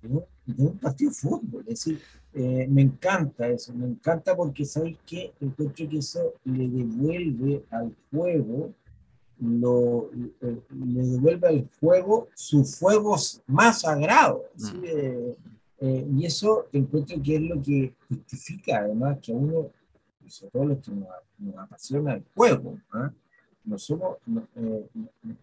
[0.58, 1.60] un, partido de fútbol.
[1.62, 2.00] Es decir,
[2.32, 7.94] eh, me encanta eso, me encanta porque sabéis que encuentro que eso le devuelve al
[8.10, 8.72] juego,
[9.40, 14.42] lo, eh, le devuelve al juego sus fuegos más sagrados.
[14.60, 16.18] Mm.
[16.18, 19.70] y eso encuentro que es lo que justifica además que a uno,
[20.26, 23.12] sobre todo los que nos, apasiona el juego, ¿ah?
[23.64, 24.16] no somos,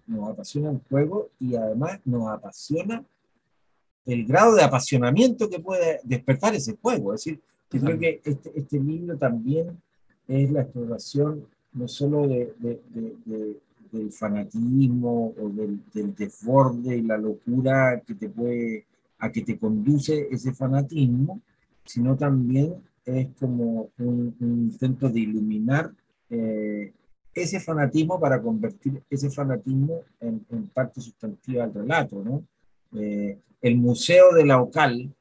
[0.07, 3.03] nos apasiona el juego y además nos apasiona
[4.05, 7.13] el grado de apasionamiento que puede despertar ese juego.
[7.13, 9.81] Es decir, yo creo que este, este, libro también
[10.27, 13.57] es la exploración no solo de,
[13.91, 15.81] del fanatismo o del,
[16.15, 18.85] desborde y la locura que te puede,
[19.19, 21.41] a que te conduce ese fanatismo,
[21.85, 22.75] sino también
[23.05, 25.91] es como un, intento de iluminar
[26.29, 26.93] eh,
[27.33, 32.43] ese fanatismo para convertir ese fanatismo en, parte sustantiva del relato, ¿no?
[32.99, 35.13] Eh, el Museo de la Ocal,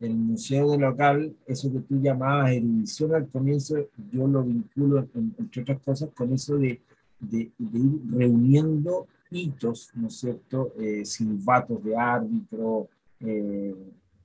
[0.00, 3.76] el Museo de la Ocal, eso que tú llamabas erudición al comienzo,
[4.10, 6.80] yo lo vinculo, entre otras cosas, con eso de,
[7.22, 10.72] de, ir reuniendo hitos, ¿no es cierto?
[10.78, 12.88] Eh, silbatos de árbitro,
[13.20, 13.74] eh,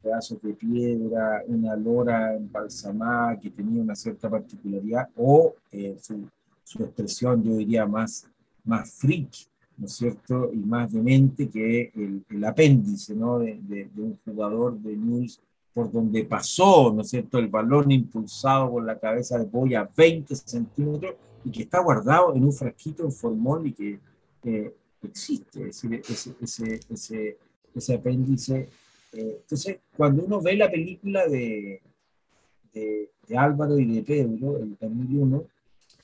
[0.02, 5.56] pedazos de piedra, una lora embalsamada que tenía una cierta particularidad, o
[6.02, 6.28] su,
[6.64, 8.28] su, expresión, yo diría, más,
[8.66, 9.30] más freak,
[9.78, 10.52] ¿no es cierto?
[10.54, 13.40] Y más demente que el, el apéndice, ¿no?
[13.40, 15.40] De, un jugador de News
[15.74, 19.90] por donde pasó, ¿no es cierto?, el balón impulsado por la cabeza de Boya a
[19.96, 21.16] 20 centímetros
[21.48, 24.00] y que está guardado en un frasquito en formol y que
[25.02, 27.38] existe, es decir, ese, ese,
[27.74, 28.70] ese, apéndice.
[29.14, 31.82] Eh, entonces, cuando uno ve la película de,
[32.74, 35.44] de, Álvaro y de Pedro, el 2001,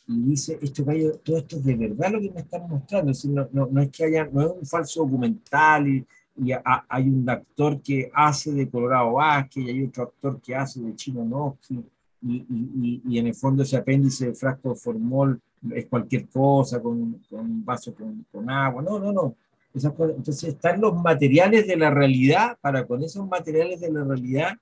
[0.07, 0.83] y dice, esto,
[1.23, 3.89] todo esto es de verdad lo que me están mostrando, es no, no, no, es
[3.89, 6.05] que haya, no es un falso documental y,
[6.37, 10.81] y hay un actor que hace de Colorado Vázquez y hay otro actor que hace
[10.81, 11.83] de Chino Noski
[12.25, 15.41] y, y, y, en el fondo ese apéndice de frasco de formol
[15.73, 19.35] es cualquier cosa con, con un vaso con, con, agua, no, no, no.
[19.73, 20.15] Esas cosas.
[20.17, 24.53] Entonces están los materiales de la realidad para con esos materiales de la realidad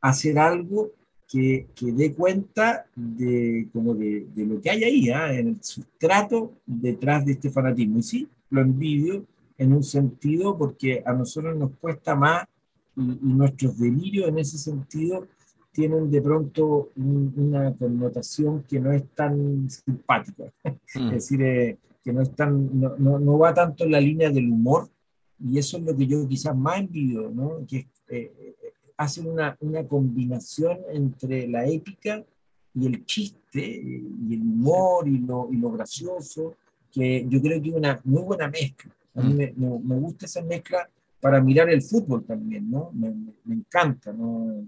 [0.00, 0.90] hacer algo
[1.28, 5.32] que, que dé cuenta de, como de, de lo que hay ahí, ¿ah?
[5.32, 7.98] en el sustrato detrás de este fanatismo.
[7.98, 9.24] Y sí, lo envidio
[9.58, 12.46] en un sentido porque a nosotros nos cuesta más
[12.96, 15.26] y, nuestros delirios en ese sentido
[15.76, 20.44] tienen de pronto una connotación que no es tan simpática.
[20.94, 21.08] Mm.
[21.08, 24.30] es decir, eh, que no, es tan, no, no, no, va tanto en la línea
[24.30, 24.88] del humor,
[25.38, 27.66] y eso es lo que yo quizás más envidio, ¿no?
[27.66, 28.54] que eh,
[28.96, 32.24] hacen una, una combinación entre la épica
[32.72, 36.54] y el chiste y el humor y lo, y lo gracioso,
[36.90, 38.92] que yo creo que es una muy buena mezcla.
[39.16, 39.36] A mí mm.
[39.36, 40.88] me, me, gusta esa mezcla
[41.20, 42.90] para mirar el fútbol también, ¿no?
[42.92, 43.12] Me,
[43.44, 44.66] me encanta, ¿no?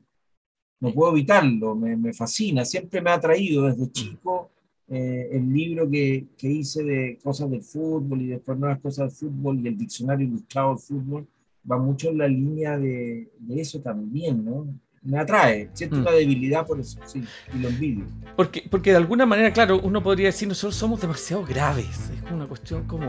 [0.80, 3.92] No puedo evitarlo, me, me, fascina, siempre me ha atraído desde mm.
[3.92, 4.50] chico
[4.88, 9.30] eh, el libro que, que, hice de cosas del fútbol y después nuevas cosas del
[9.30, 11.26] fútbol y el diccionario ilustrado del fútbol
[11.70, 14.66] va mucho en la línea de, de eso también, ¿no?
[15.02, 16.00] Me atrae, siento mm.
[16.00, 17.22] una debilidad por eso, sí,
[17.54, 18.04] y lo envidio.
[18.36, 22.46] Porque, porque de alguna manera, claro, uno podría decir, nosotros somos demasiado graves, es una
[22.46, 23.08] cuestión como...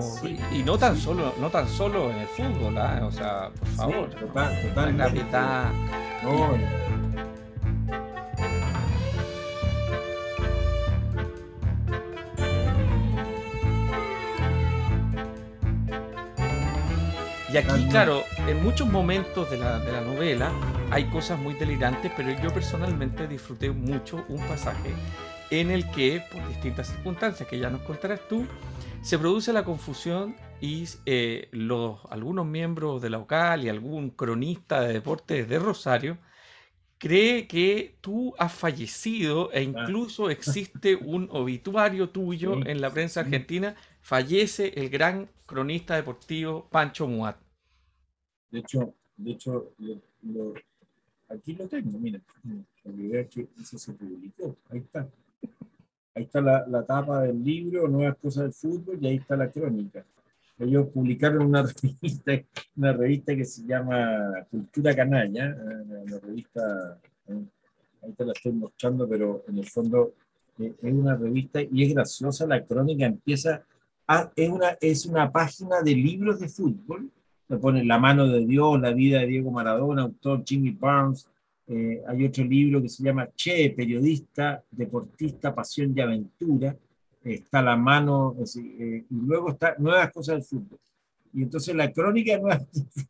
[0.54, 3.04] y, no tan solo no tan solo en el fútbol, ¿eh?
[3.04, 4.10] o sea, por favor.
[4.12, 4.98] total, total.
[4.98, 5.72] La gravedad...
[6.24, 6.58] No,
[17.60, 20.52] aquí, claro, en muchos momentos de la, de la, novela
[20.92, 24.94] hay cosas muy delirantes, pero yo personalmente disfruté mucho un pasaje
[25.50, 28.46] en el que, por distintas circunstancias que ya nos contarás tú,
[29.02, 34.82] se produce la confusión y eh, los, algunos miembros de la OCAL y algún cronista
[34.82, 36.18] de deportes de Rosario
[36.98, 43.76] cree que tú has fallecido e incluso existe un obituario tuyo en la prensa argentina.
[44.02, 47.49] Fallece el gran cronista deportivo Pancho Muat.
[48.52, 49.74] De hecho, de hecho
[51.30, 52.20] aquí lo tengo, mira,
[53.26, 55.08] que eso se publicó, ahí está.
[56.16, 59.52] Ahí está la, la tapa del libro, Nuevas Cosas del Fútbol, y ahí está la
[59.52, 60.04] crónica.
[60.60, 62.34] Ellos publicaron una revista,
[62.76, 67.46] una revista que se llama Cultura Canalla, eh, revista, eh,
[68.04, 70.14] ahí te la estoy mostrando, pero en el fondo
[70.60, 73.64] eh, es una revista y es graciosa, la crónica empieza,
[74.06, 77.10] a, es, una, es una página de libros de fútbol,
[77.50, 81.28] le pone La mano de Dios, La vida de Diego Maradona, autor Jimmy Barnes,
[82.08, 86.76] hay otro libro que se llama Che, periodista, deportista, pasión y aventura,
[87.24, 90.80] está la mano, eh, y luego está nuevas cosas del fútbol.
[91.34, 92.40] Y entonces la crónica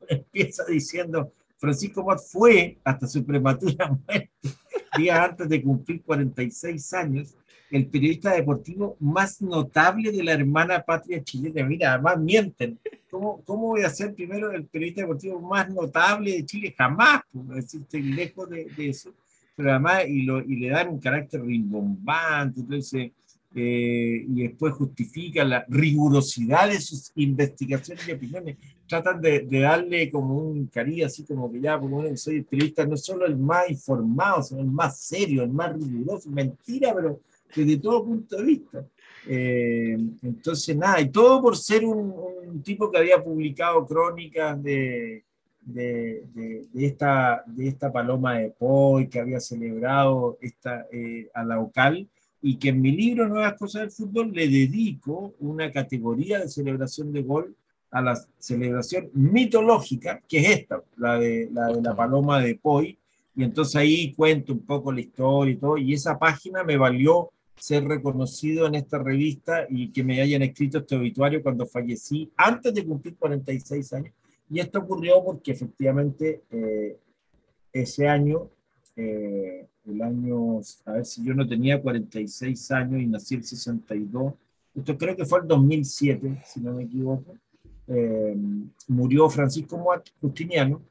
[0.07, 4.31] empieza diciendo, Francisco Mott fue hasta su prematura muerte,
[4.97, 7.35] días antes de cumplir 46 años,
[7.71, 11.63] el periodista deportivo más notable de la hermana patria chilena.
[11.65, 12.79] Mira, además mienten.
[13.09, 16.73] ¿Cómo, ¿Cómo, voy a ser primero el periodista deportivo más notable de Chile?
[16.77, 19.13] Jamás, pues, estoy lejos de, de, eso.
[19.55, 22.61] Pero además, y, lo, y le dan un carácter rimbombante.
[22.61, 23.11] Entonces,
[23.55, 28.57] eh, y después justifica la rigurosidad de sus investigaciones y opiniones.
[28.87, 33.25] Tratan de, darle como un cariño, así como que ya, como soy periodista, no solo
[33.25, 36.29] el más informado, sino el más serio, el más riguroso.
[36.29, 37.19] Mentira, pero
[37.55, 38.85] desde todo punto de vista.
[39.27, 45.23] Eh, entonces, nada, y todo por ser un, tipo que había publicado crónicas de,
[45.61, 51.59] de, de, esta, de esta paloma de Poi, que había celebrado esta, eh, a la
[51.59, 52.07] OCAL
[52.41, 57.11] y que en mi libro Nuevas Cosas del Fútbol le dedico una categoría de celebración
[57.11, 57.55] de gol
[57.91, 62.97] a la celebración mitológica, que es esta, la de la, de la paloma de Poi,
[63.35, 67.31] y entonces ahí cuento un poco la historia y todo, y esa página me valió
[67.59, 72.73] ser reconocido en esta revista y que me hayan escrito este obituario cuando fallecí, antes
[72.73, 74.13] de cumplir 46 años,
[74.49, 76.97] y esto ocurrió porque efectivamente eh,
[77.71, 78.49] ese año
[79.01, 84.33] eh, el año, a ver si yo no tenía 46 años y nací el 62,
[84.75, 87.35] esto creo que fue el 2007, si no me equivoco,
[87.87, 88.35] eh,
[88.89, 90.81] murió Francisco Muat Justiniano,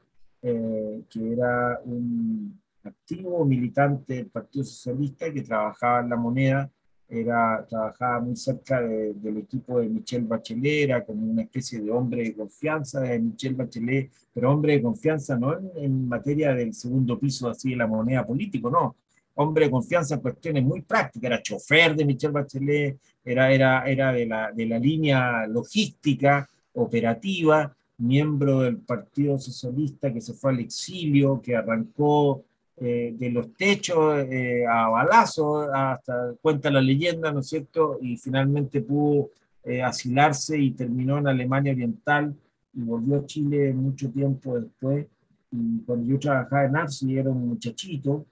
[0.42, 2.58] eh, que era un
[2.89, 6.70] activo militante del Partido Socialista que trabajaba en la moneda.
[7.11, 12.22] Era, trabajaba muy cerca del equipo de Michelle Bachelet, era como una especie de hombre
[12.24, 17.49] de confianza de Michelle Bachelet, pero hombre de confianza no en, materia del segundo piso
[17.49, 18.97] así de la moneda político, no,
[19.36, 24.12] hombre de confianza en cuestiones muy prácticas, era chofer de Michelle Bachelet, era, era, era
[24.12, 30.61] de, la, de la línea logística, operativa, miembro del Partido Socialista que se fue al
[30.61, 32.45] exilio, que arrancó
[32.81, 37.99] eh, de los techos eh, a balazos, hasta cuenta la leyenda, ¿no es cierto?
[38.01, 39.31] Y finalmente pudo
[39.64, 42.33] eh, asilarse y terminó en Alemania Oriental
[42.72, 45.07] y volvió a Chile mucho tiempo después.
[45.51, 48.26] Y cuando yo trabajaba en ARSI era un muchachito,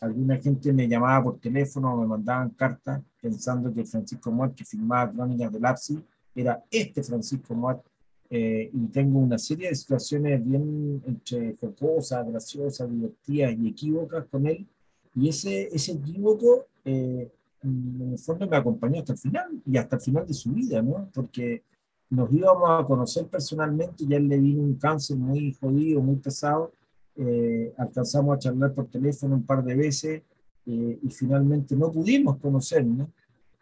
[0.00, 5.10] alguna gente me llamaba por teléfono, me mandaban cartas pensando que Francisco Muart, que firmaba
[5.10, 5.98] crónicas del ARSI,
[6.34, 7.82] era este Francisco Muart
[8.30, 14.46] eh, y tengo una serie de situaciones bien entre jocosas, graciosas, divertidas y equívocas con
[14.46, 14.66] él.
[15.14, 17.30] Y ese, ese equívoco, eh,
[17.62, 20.82] en el fondo, me acompañó hasta el final y hasta el final de su vida,
[20.82, 21.08] ¿no?
[21.14, 21.62] Porque
[22.10, 26.72] nos íbamos a conocer personalmente, ya él le vino un cáncer muy jodido, muy pesado.
[27.16, 30.22] Eh, alcanzamos a charlar por teléfono un par de veces
[30.66, 33.08] y finalmente no pudimos conocernos.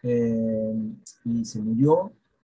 [0.03, 2.11] y se murió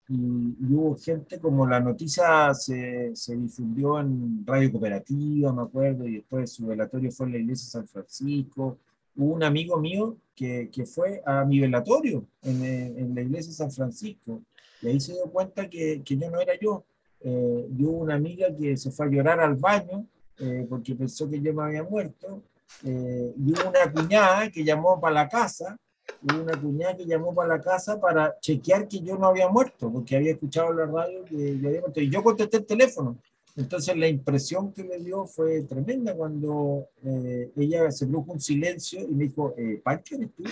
[0.09, 6.17] y, hubo gente como la noticia se, se, difundió en Radio Cooperativa, me acuerdo, y
[6.17, 8.79] después su velatorio fue en la iglesia de San Francisco.
[9.17, 13.57] Hubo un amigo mío que, que fue a mi velatorio en, en, la iglesia de
[13.57, 14.43] San Francisco,
[14.83, 16.85] y ahí se dio cuenta que, que yo no era yo.
[17.21, 20.07] Eh, y hubo una amiga que se fue a llorar al baño
[20.39, 22.43] eh, porque pensó que yo me había muerto.
[22.85, 25.79] Eh, y hubo una cuñada que llamó para la casa
[26.23, 29.91] hubo una cuñada que llamó para la casa para chequear que yo no había muerto,
[29.91, 32.01] porque había escuchado la radio que yo había muerto.
[32.01, 33.19] Y yo contesté el teléfono.
[33.57, 39.01] Entonces la impresión que me dio fue tremenda cuando eh, ella se produjo un silencio
[39.01, 40.43] y me dijo, eh, Pancho, ¿eres tú?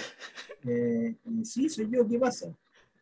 [0.65, 2.55] Eh, sí, soy yo, ¿qué pasa?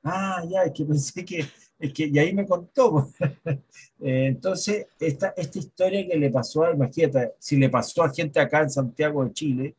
[0.02, 1.44] Ah, ya, es que pensé que,
[1.78, 3.10] es que, y ahí me contó.
[4.02, 8.40] Eh, entonces, esta, esta historia que le pasó a, imagínate, si le pasó a gente
[8.40, 9.74] acá en Santiago de Chile,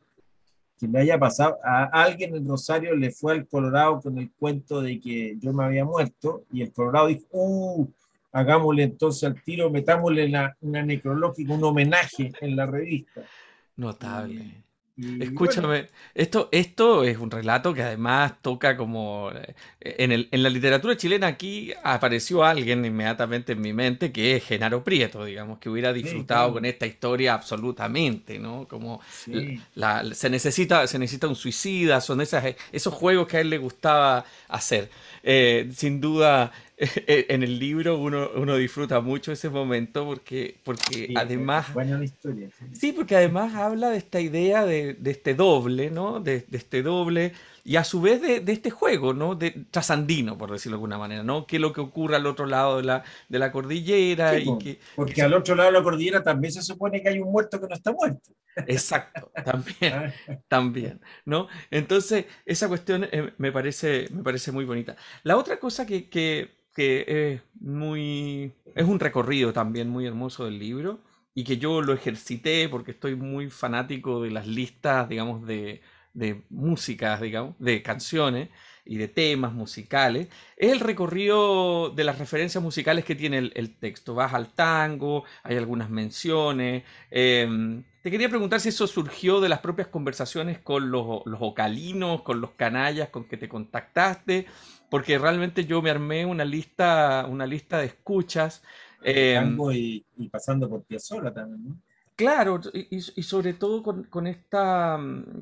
[0.82, 4.82] que le haya pasado a alguien en Rosario le fue al Colorado con el cuento
[4.82, 7.88] de que yo me había muerto y el Colorado dijo, uh,
[8.32, 13.22] hagámosle entonces al tiro, metámosle la, una necrológica, un homenaje en la revista.
[13.76, 14.64] Notable.
[14.94, 19.30] Escúchame, esto, esto es un relato que además toca como...
[19.32, 24.36] Eh, en, el, en, la literatura chilena aquí apareció alguien inmediatamente en mi mente que
[24.36, 28.68] es Genaro Prieto, digamos, que hubiera disfrutado con esta historia absolutamente, ¿no?
[28.68, 29.00] Como
[29.74, 33.58] la, se, necesita, se necesita un suicida, son esas, esos juegos que a él le
[33.58, 34.90] gustaba hacer.
[35.22, 36.52] Eh, sin duda,
[37.06, 41.72] en el libro uno, uno, disfruta mucho ese momento porque, porque además...
[41.72, 42.48] Buena historia.
[42.72, 42.92] Sí.
[42.92, 46.20] porque además habla de esta idea de, de este doble, ¿no?
[46.20, 47.32] De, de, este doble
[47.64, 49.34] y a su vez de, este juego, ¿no?
[49.34, 51.46] De trasandino, por decirlo de alguna manera, ¿no?
[51.46, 54.38] Que es lo que ocurre al otro lado de la, de la cordillera.
[54.38, 57.30] y que, porque al otro lado de la cordillera también se supone que hay un
[57.30, 58.32] muerto que no está muerto.
[58.66, 60.12] Exacto, también, ah.
[60.48, 61.48] también, ¿no?
[61.70, 64.96] Entonces, esa cuestión eh, me, parece, me parece muy bonita.
[65.22, 68.52] La otra cosa que, que que es muy.
[68.74, 71.00] es un recorrido también muy hermoso del libro
[71.34, 75.80] y que yo lo ejercité porque estoy muy fanático de las listas, digamos, de,
[76.14, 78.48] de músicas, digamos, de canciones
[78.84, 84.14] y de temas musicales, es el recorrido de las referencias musicales que tiene el, texto.
[84.14, 86.82] Vas al tango, hay algunas menciones.
[87.10, 92.22] Em, te quería preguntar si eso surgió de las propias conversaciones con los, los ocalinos,
[92.22, 94.46] con los canallas con que te contactaste,
[94.90, 98.62] porque realmente yo me armé una lista, una lista de escuchas.
[99.04, 101.91] Em, y, pasando por Piazzolla también, ¿no?
[102.14, 104.98] Claro, y, sobre todo con, esta,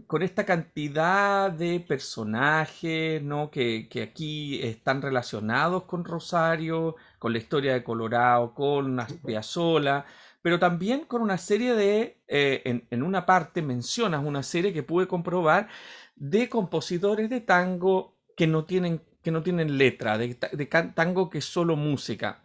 [0.06, 3.50] con esta cantidad de personajes ¿no?
[3.50, 10.06] que, aquí están relacionados con Rosario, con la historia de Colorado, con Piazzolla,
[10.42, 14.82] pero también con una serie de, eh, en, en, una parte mencionas una serie que
[14.82, 15.68] pude comprobar
[16.14, 21.44] de compositores de tango que no tienen que no tienen letra, de, tango que es
[21.44, 22.42] solo música.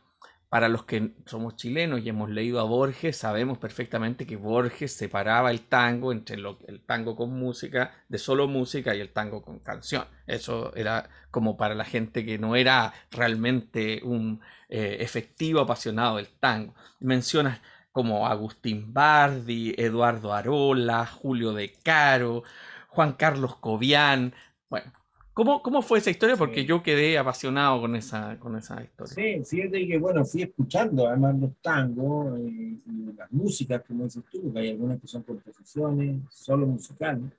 [0.50, 5.52] Para los que somos chilenos y hemos leído a Borges, sabemos perfectamente que Borges separaba
[5.52, 10.06] el tango entre el tango con música, de solo música, y el tango con canción.
[10.28, 16.28] Eso era como para la gente que no era realmente un eh, efectivo apasionado del
[16.28, 16.76] tango.
[17.00, 17.60] Mencionas
[17.92, 22.44] como Agustín Bardi, Eduardo Arola, Julio De Caro,
[22.90, 24.34] Juan Carlos Cobian.
[24.70, 24.92] Bueno,
[25.36, 26.38] ¿Cómo, ¿Cómo, fue esa historia?
[26.38, 29.14] Porque yo quedé apasionado con esa, con esa historia.
[29.14, 32.82] Sí, fíjate que, bueno, fui escuchando además los tangos y,
[33.18, 37.32] las músicas, como dices tú, porque hay algunas que son composiciones, solo musicales,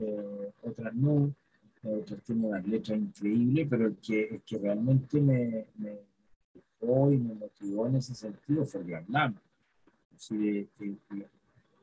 [0.00, 1.32] eh, otras no,
[1.84, 6.08] eh, otras tienen unas letras increíbles, pero el que, que realmente me, me
[6.80, 9.36] y me motivó en ese sentido fue el Gran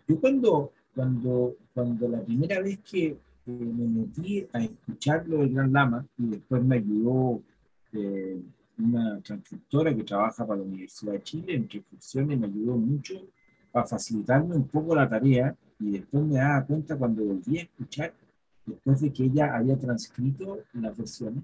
[0.07, 6.05] yo cuando, cuando, cuando la primera vez que me metí a escucharlo del Gran Lama
[6.17, 7.41] y después me ayudó
[7.93, 8.41] eh,
[8.77, 13.15] una transcriptora que trabaja para la Universidad de Chile en transcripciones, me ayudó mucho
[13.71, 18.13] para facilitarme un poco la tarea y después me daba cuenta cuando volví a escuchar,
[18.65, 21.43] después de que ella había transcrito las versiones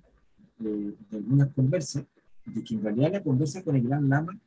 [0.57, 2.03] de, de algunas conversas,
[2.45, 4.37] de que en realidad la conversa con el Gran Lama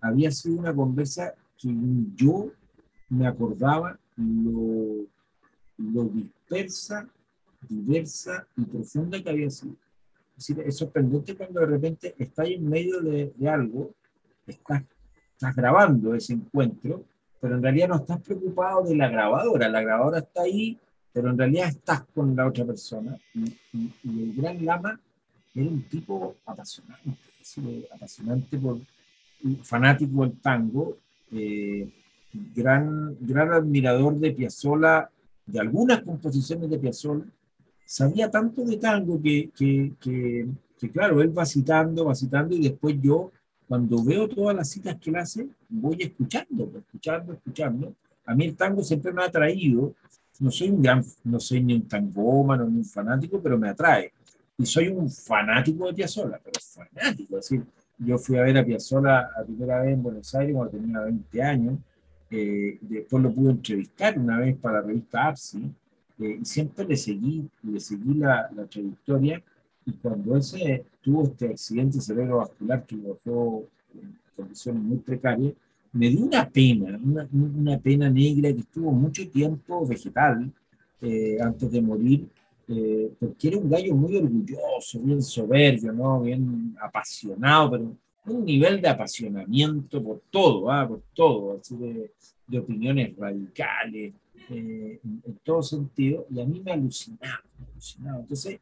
[0.00, 1.74] había sido una conversa que
[2.14, 2.50] yo
[3.10, 5.06] me acordaba lo
[5.78, 6.10] lo
[6.48, 7.08] dispersa,
[7.68, 9.74] diversa y profunda que había sido.
[10.36, 13.92] Es, decir, es sorprendente cuando de repente estás en medio de, algo,
[14.46, 14.84] estás,
[15.32, 17.04] estás grabando ese encuentro,
[17.40, 19.68] pero en realidad no estás preocupado de la grabadora.
[19.68, 20.78] La grabadora está ahí,
[21.12, 23.18] pero en realidad estás con la otra persona.
[23.34, 23.56] Y,
[24.04, 25.00] el gran Lama
[25.54, 27.18] era un tipo apasionante,
[27.92, 28.78] apasionante por,
[29.64, 30.98] fanático del tango,
[31.32, 31.88] eh,
[32.54, 35.10] gran, gran admirador de Piazzolla
[35.48, 37.24] de algunas composiciones de Piazzolla,
[37.84, 39.92] sabía tanto de tango que, que,
[40.78, 43.32] que, claro, él va citando, va citando y después yo,
[43.66, 47.94] cuando veo todas las citas que él hace, voy escuchando, escuchando, escuchando.
[48.26, 49.94] A mí el tango siempre me ha atraído,
[50.40, 54.12] no soy un gran, no soy ni un tangómano ni un fanático, pero me atrae.
[54.58, 57.64] Y soy un fanático de Piazzolla, pero fanático, es decir,
[57.98, 61.42] yo fui a ver a Piazzolla a primera vez en Buenos Aires cuando tenía 20
[61.42, 61.78] años,
[62.30, 65.70] eh, después lo pude entrevistar una vez para la revista APSI,
[66.20, 69.42] eh, y siempre le seguí, le seguí la, la, trayectoria,
[69.86, 73.64] y cuando ese tuvo este accidente cerebrovascular que lo dejó
[73.94, 75.54] en condiciones muy precarias,
[75.92, 80.52] me dio una pena, una, una pena negra que estuvo mucho tiempo vegetal
[81.00, 82.28] eh, antes de morir,
[83.18, 86.20] porque era un gallo muy orgulloso, bien soberbio, ¿no?
[86.20, 87.96] bien apasionado, pero
[88.30, 90.86] un nivel de apasionamiento por todo, ¿ah?
[90.86, 92.12] por todo, así de,
[92.46, 94.14] de, opiniones radicales,
[94.50, 98.20] eh, en, en, todo sentido, y a mí me alucinaba, me alucinaba.
[98.20, 98.60] Entonces,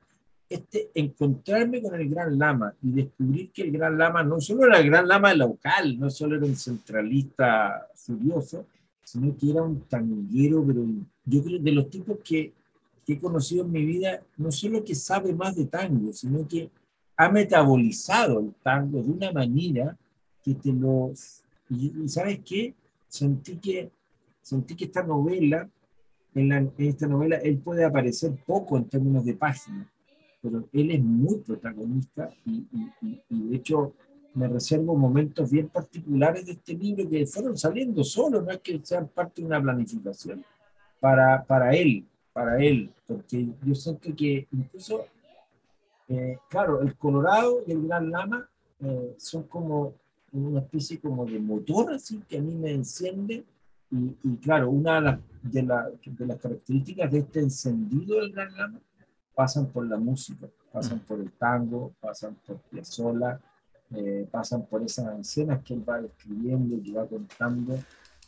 [0.48, 4.78] este, encontrarme con el Gran Lama y descubrir que el Gran Lama no solo era
[4.78, 8.64] el Gran Lama local, no solo era un centralista furioso,
[9.02, 10.84] sino que era un tanguero, pero
[11.24, 12.52] yo creo de los tipos que,
[13.04, 16.70] que he conocido en mi vida, no solo que sabe más de tango, sino que
[17.16, 19.96] ha metabolizado el tango de una manera
[20.42, 21.12] que te lo...
[21.68, 22.74] Y, ¿sabes qué?
[23.08, 23.90] Sentí que,
[24.42, 25.68] sentí que esta novela,
[26.34, 29.86] en, la, en esta novela, él puede aparecer poco en términos de páginas,
[30.40, 33.94] pero él es muy protagonista y, y, y, de hecho
[34.34, 38.78] me reservo momentos bien particulares de este libro que fueron saliendo solo, no es que
[38.82, 40.44] sean parte de una planificación,
[41.00, 42.04] para, para él,
[42.34, 45.06] para él, porque yo siento que incluso,
[46.08, 48.48] eh, claro, el Colorado y el Gran Lama
[48.80, 49.94] eh, son como
[50.32, 53.44] una especie como de motor así que a mí me enciende.
[53.90, 58.32] Y, y claro, una de las, de, la, de las características de este encendido del
[58.32, 58.80] Gran Lama
[59.34, 63.40] pasan por la música, pasan por el tango, pasan por Piazzolla,
[63.94, 67.78] eh, pasan por esas escenas que él va describiendo, que va contando,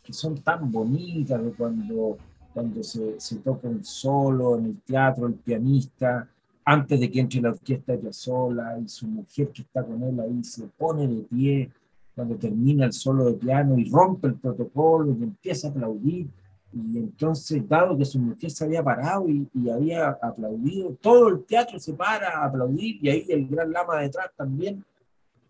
[0.04, 2.18] que son tan bonitas de cuando,
[2.54, 6.28] cuando se, se toca un solo en el teatro, el pianista,
[6.70, 10.20] antes de que entre la orquesta de Piazzolla y su mujer que está con él
[10.20, 11.70] ahí se pone de pie
[12.14, 16.28] cuando termina el solo de piano y rompe el protocolo y empieza a aplaudir
[16.70, 21.44] y entonces, dado que su mujer se había parado y, y, había aplaudido, todo el
[21.44, 24.84] teatro se para a aplaudir y ahí el gran lama detrás también.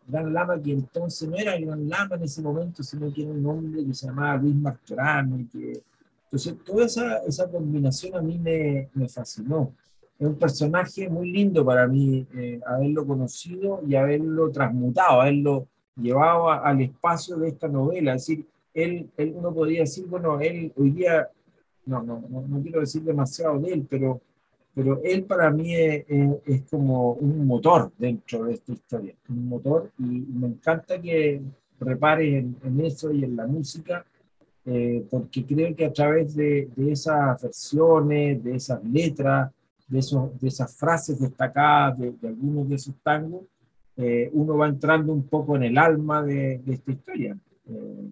[0.06, 3.32] Gran lama que entonces no era el gran lama en ese momento, sino que era
[3.32, 5.38] un hombre que se llamaba Luis Martorano.
[5.50, 5.82] Que,
[6.26, 9.72] entonces, toda esa, esa combinación a mí me, me fascinó.
[10.18, 16.50] Es un personaje muy lindo para mí eh, haberlo conocido y haberlo transmutado, haberlo llevado
[16.50, 18.14] a, al espacio de esta novela.
[18.14, 21.28] Es decir, él, él, uno podría decir, bueno, él hoy día,
[21.86, 24.20] no, no, no, no quiero decir demasiado de él, pero,
[24.74, 26.04] pero él para mí es,
[26.44, 31.40] es, como un motor dentro de esta historia, un motor, y me encanta que
[31.80, 34.04] repares en, en eso y en la música,
[34.66, 39.50] eh, porque creo que a través de, de, esas versiones, de esas letras,
[39.88, 43.42] de, esos, de esas frases destacadas de, de algunos de esos tangos,
[43.96, 47.36] eh, uno va entrando un poco en el alma de, de esta historia.
[47.68, 48.10] Eh,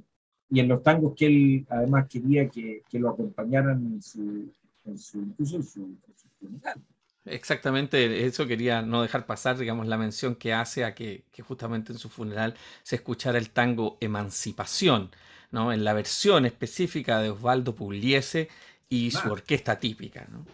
[0.51, 4.53] y en los tangos que él además quería que, que lo acompañaran en su,
[4.85, 6.81] en su, incluso en su, en su funeral.
[7.25, 11.93] Exactamente, eso quería no dejar pasar, digamos, la mención que hace a que, que, justamente
[11.93, 12.55] en su funeral
[12.85, 15.11] se escuchara el tango Emancipación,
[15.51, 15.73] ¿no?
[15.73, 18.49] En la versión específica de Osvaldo Pugliese
[18.89, 20.47] y su orquesta típica, ¿no?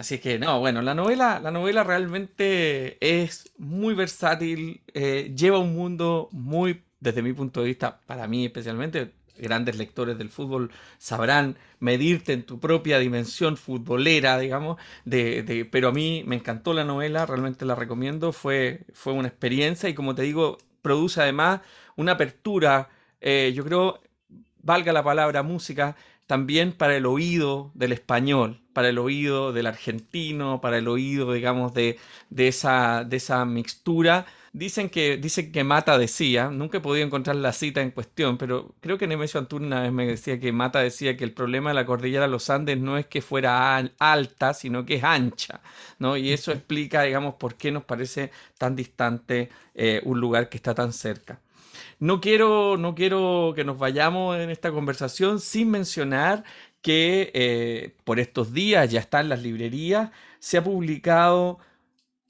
[0.00, 5.74] Así que, no, bueno, la novela, la novela realmente es muy versátil, eh, lleva un
[5.74, 11.58] mundo muy, desde mi punto de vista, para mí especialmente, grandes lectores del fútbol sabrán
[11.80, 17.26] medirte en tu propia dimensión futbolera, digamos, de, pero a mí me encantó la novela,
[17.26, 21.60] realmente la recomiendo, fue, fue una experiencia y como te digo, produce además
[21.96, 22.88] una apertura,
[23.20, 24.00] eh, yo creo,
[24.62, 25.94] valga la palabra música,
[26.26, 31.74] también para el oído del español, para el oído del argentino, para el oído, digamos,
[31.74, 31.98] de,
[32.30, 37.36] de, esa, de esa mixtura Dicen que, dicen que Mata decía, nunca he podido encontrar
[37.36, 40.80] la cita en cuestión, pero creo que Nemesio Antún una vez me decía que Mata
[40.80, 44.54] decía que el problema de la cordillera de los Andes no es que fuera alta,
[44.54, 45.60] sino que es ancha,
[46.00, 46.16] ¿no?
[46.16, 50.74] Y eso explica, digamos, por qué nos parece tan distante eh, un lugar que está
[50.74, 51.38] tan cerca.
[52.00, 56.44] No quiero, no quiero que nos vayamos en esta conversación sin mencionar
[56.82, 61.58] que eh, por estos días ya está en las librerías, se ha publicado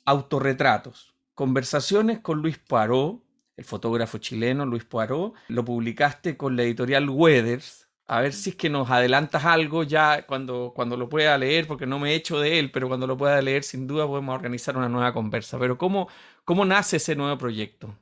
[0.05, 3.23] autorretratos Conversaciones con Luis Poirot,
[3.57, 7.89] el fotógrafo chileno Luis Poirot, lo publicaste con la editorial Weathers.
[8.07, 11.87] A ver si es que nos adelantas algo ya cuando, cuando lo pueda leer, porque
[11.87, 14.77] no me he hecho de él, pero cuando lo pueda leer, sin duda podemos organizar
[14.77, 15.59] una nueva conversa.
[15.59, 16.09] Pero ¿cómo,
[16.45, 17.97] cómo nace ese nuevo proyecto?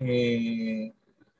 [0.00, 0.92] Eh,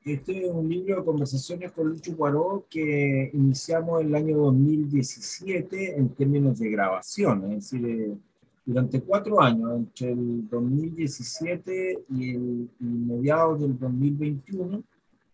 [0.05, 5.97] este es un libro de conversaciones con Lucho Poirot que iniciamos en el año 2017
[5.97, 8.15] en términos de grabación, es decir, eh,
[8.63, 14.83] durante cuatro años, entre el 2017 y, el, y mediados del 2021,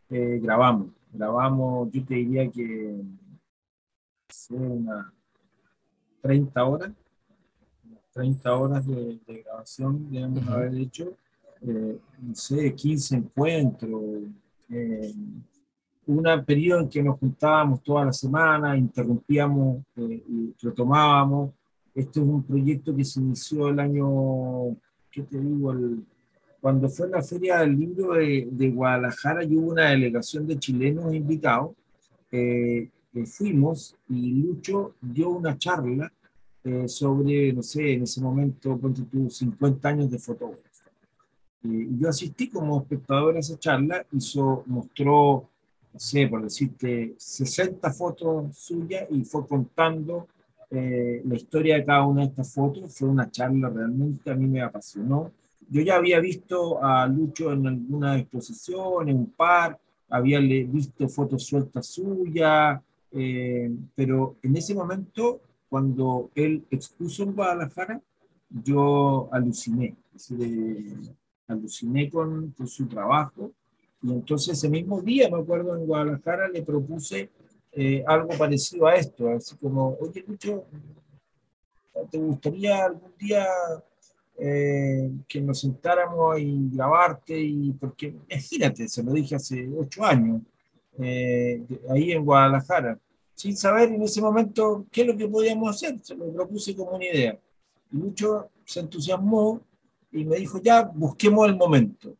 [0.09, 0.87] eh, grabamos.
[1.11, 2.95] Grabamos, yo te diría que
[4.29, 5.05] fue unas
[6.21, 6.91] 30 horas,
[8.13, 10.53] 30 horas de, de grabación debemos uh -huh.
[10.53, 11.13] haber hecho,
[11.61, 14.01] eh, no sé, 15 encuentros,
[14.71, 15.13] eh,
[16.07, 21.51] un periodo en que nos juntábamos toda la semana, interrumpíamos eh, y retomábamos,
[21.93, 24.75] este es un proyecto que se inició el año,
[25.11, 25.71] ¿qué te digo?
[25.71, 26.03] El,
[26.61, 31.13] cuando fue la Feria del Libro de, de, Guadalajara y hubo una delegación de chilenos
[31.13, 31.71] invitados.
[32.31, 36.11] Eh, eh, fuimos y Lucho dio una charla
[36.63, 40.70] eh, sobre, no sé, en ese momento, ponte tú, 50 años de fotógrafo.
[41.63, 45.47] Y yo asistí como espectador a esa charla, hizo, mostró,
[45.93, 50.27] no sé, por decirte, 60 fotos suyas y fue contando
[50.69, 52.95] eh, la historia de cada una de estas fotos.
[52.97, 55.31] Fue una charla realmente, a mí me apasionó.
[55.69, 61.45] Yo ya había visto a Lucho en alguna exposición, en un par, había visto fotos
[61.45, 62.81] sueltas suyas,
[63.11, 65.39] eh, pero en ese momento,
[65.69, 68.01] cuando él expuso en Guadalajara,
[68.49, 69.95] yo aluciné,
[71.51, 73.51] aluciné con, con, su trabajo.
[74.01, 77.29] Y entonces ese mismo día, me acuerdo, en Guadalajara le propuse
[77.73, 80.65] eh, algo parecido a esto, así como, oye, Lucho,
[82.09, 83.47] ¿te gustaría algún día
[84.37, 87.39] eh, que nos sentáramos y grabarte?
[87.39, 90.41] Y porque, imagínate, se lo dije hace ocho años,
[90.99, 92.99] eh, ahí en Guadalajara,
[93.33, 96.91] sin saber en ese momento qué es lo que podíamos hacer, se lo propuse como
[96.91, 97.39] una idea.
[97.89, 99.61] Y Lucho se entusiasmó
[100.11, 102.15] y me dijo, ya, busquemos el momento.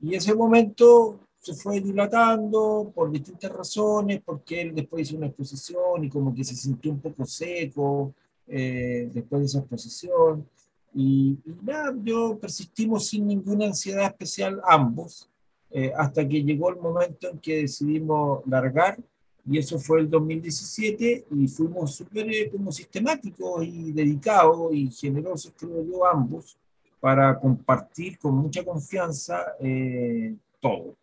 [0.00, 6.04] Y ese momento se fue dilatando por distintas razones, porque él después hizo una exposición
[6.04, 8.14] y como que se sintió un poco seco
[8.46, 10.46] eh, después de esa exposición.
[10.94, 15.28] Y, nada, yo persistimos sin ninguna ansiedad especial ambos,
[15.70, 18.98] eh, hasta que llegó el momento en que decidimos largar,
[19.44, 25.52] y eso fue el 2017, y fuimos súper eh, como sistemáticos y dedicados y generosos,
[25.56, 26.56] creo yo, ambos,
[27.02, 29.44] para compartir con mucha confianza
[30.60, 30.94] todo.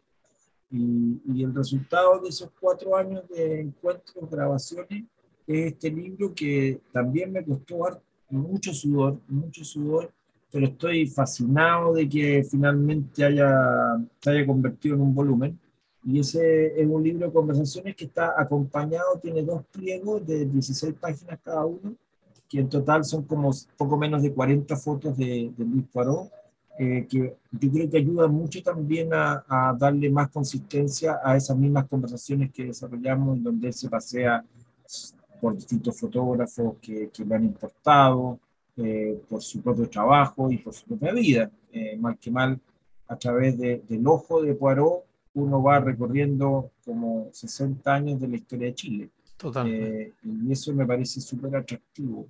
[0.71, 5.03] Y, el resultado de esos cuatro años de encuentros, grabaciones,
[5.45, 10.09] es este libro que también me costó mucho sudor, mucho sudor,
[10.49, 13.51] pero estoy fascinado de que finalmente haya,
[14.21, 15.59] se haya convertido en un volumen.
[16.05, 20.93] Y ese es un libro de conversaciones que está acompañado, tiene dos pliegos de 16
[20.93, 21.93] páginas cada uno,
[22.49, 26.31] que en total son como poco menos de 40 fotos de, de Luis Poirot
[26.81, 31.57] eh, que yo creo que ayuda mucho también a, a, darle más consistencia a esas
[31.57, 34.45] mismas conversaciones que desarrollamos, en donde él se pasea
[35.41, 38.39] por distintos fotógrafos que, que le han importado,
[38.77, 41.51] eh, por su propio trabajo y por su propia vida.
[41.73, 42.57] Eh, mal que mal,
[43.09, 48.37] a través de, del ojo de Poirot, uno va recorriendo como 60 años de la
[48.37, 49.09] historia de Chile.
[49.35, 50.13] Totalmente.
[50.23, 52.25] y eso me parece súper atractivo.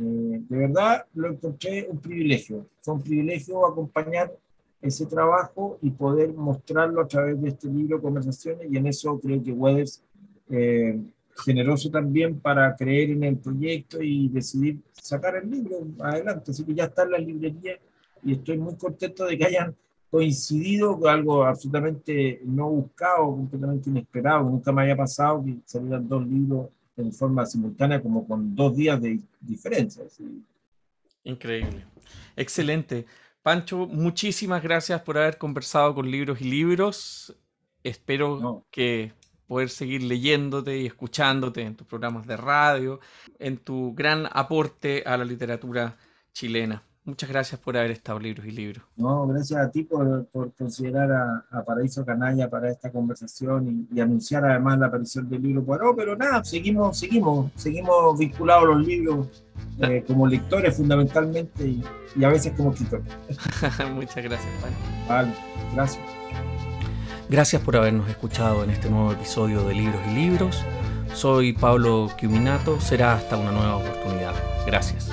[0.00, 2.66] Eh, de verdad lo encontré un privilegio.
[2.80, 4.32] Fue un privilegio acompañar
[4.80, 9.42] ese trabajo y poder mostrarlo a través de este libro Conversaciones y en eso creo
[9.42, 10.02] que Weathers,
[10.50, 11.00] eh,
[11.44, 16.52] generoso también para creer en el proyecto y decidir sacar el libro adelante.
[16.52, 17.78] Así que ya está en la librería
[18.22, 19.74] y estoy muy contento de que hayan
[20.10, 26.26] coincidido con algo absolutamente no buscado, completamente inesperado, nunca me haya pasado que salieran dos
[26.26, 26.68] libros
[26.98, 30.04] en forma simultánea como con dos días de diferencia.
[31.24, 31.84] Increíble.
[32.36, 33.06] Excelente.
[33.42, 37.36] Pancho, muchísimas gracias por haber conversado con Libros y Libros.
[37.82, 39.12] Espero que
[39.46, 43.00] poder seguir leyéndote y escuchándote en tus programas de radio,
[43.38, 45.96] en tu gran aporte a la literatura
[46.32, 46.82] chilena.
[47.08, 48.84] Muchas gracias por haber estado libros y libros.
[48.94, 51.10] No, gracias a ti por, por considerar
[51.50, 56.14] a, Paraíso Canalla para esta conversación y, anunciar además la aparición del libro Poirot, pero
[56.16, 59.42] nada, seguimos, seguimos, seguimos vinculados a los libros
[59.78, 61.82] eh, como lectores fundamentalmente y,
[62.14, 63.06] y, a veces como escritores.
[63.94, 64.76] Muchas gracias, Pablo.
[65.08, 65.32] Vale,
[65.74, 66.04] gracias.
[67.30, 70.62] Gracias por habernos escuchado en este nuevo episodio de Libros y Libros.
[71.14, 74.34] Soy Pablo Quiminato, será hasta una nueva oportunidad.
[74.66, 75.10] Gracias.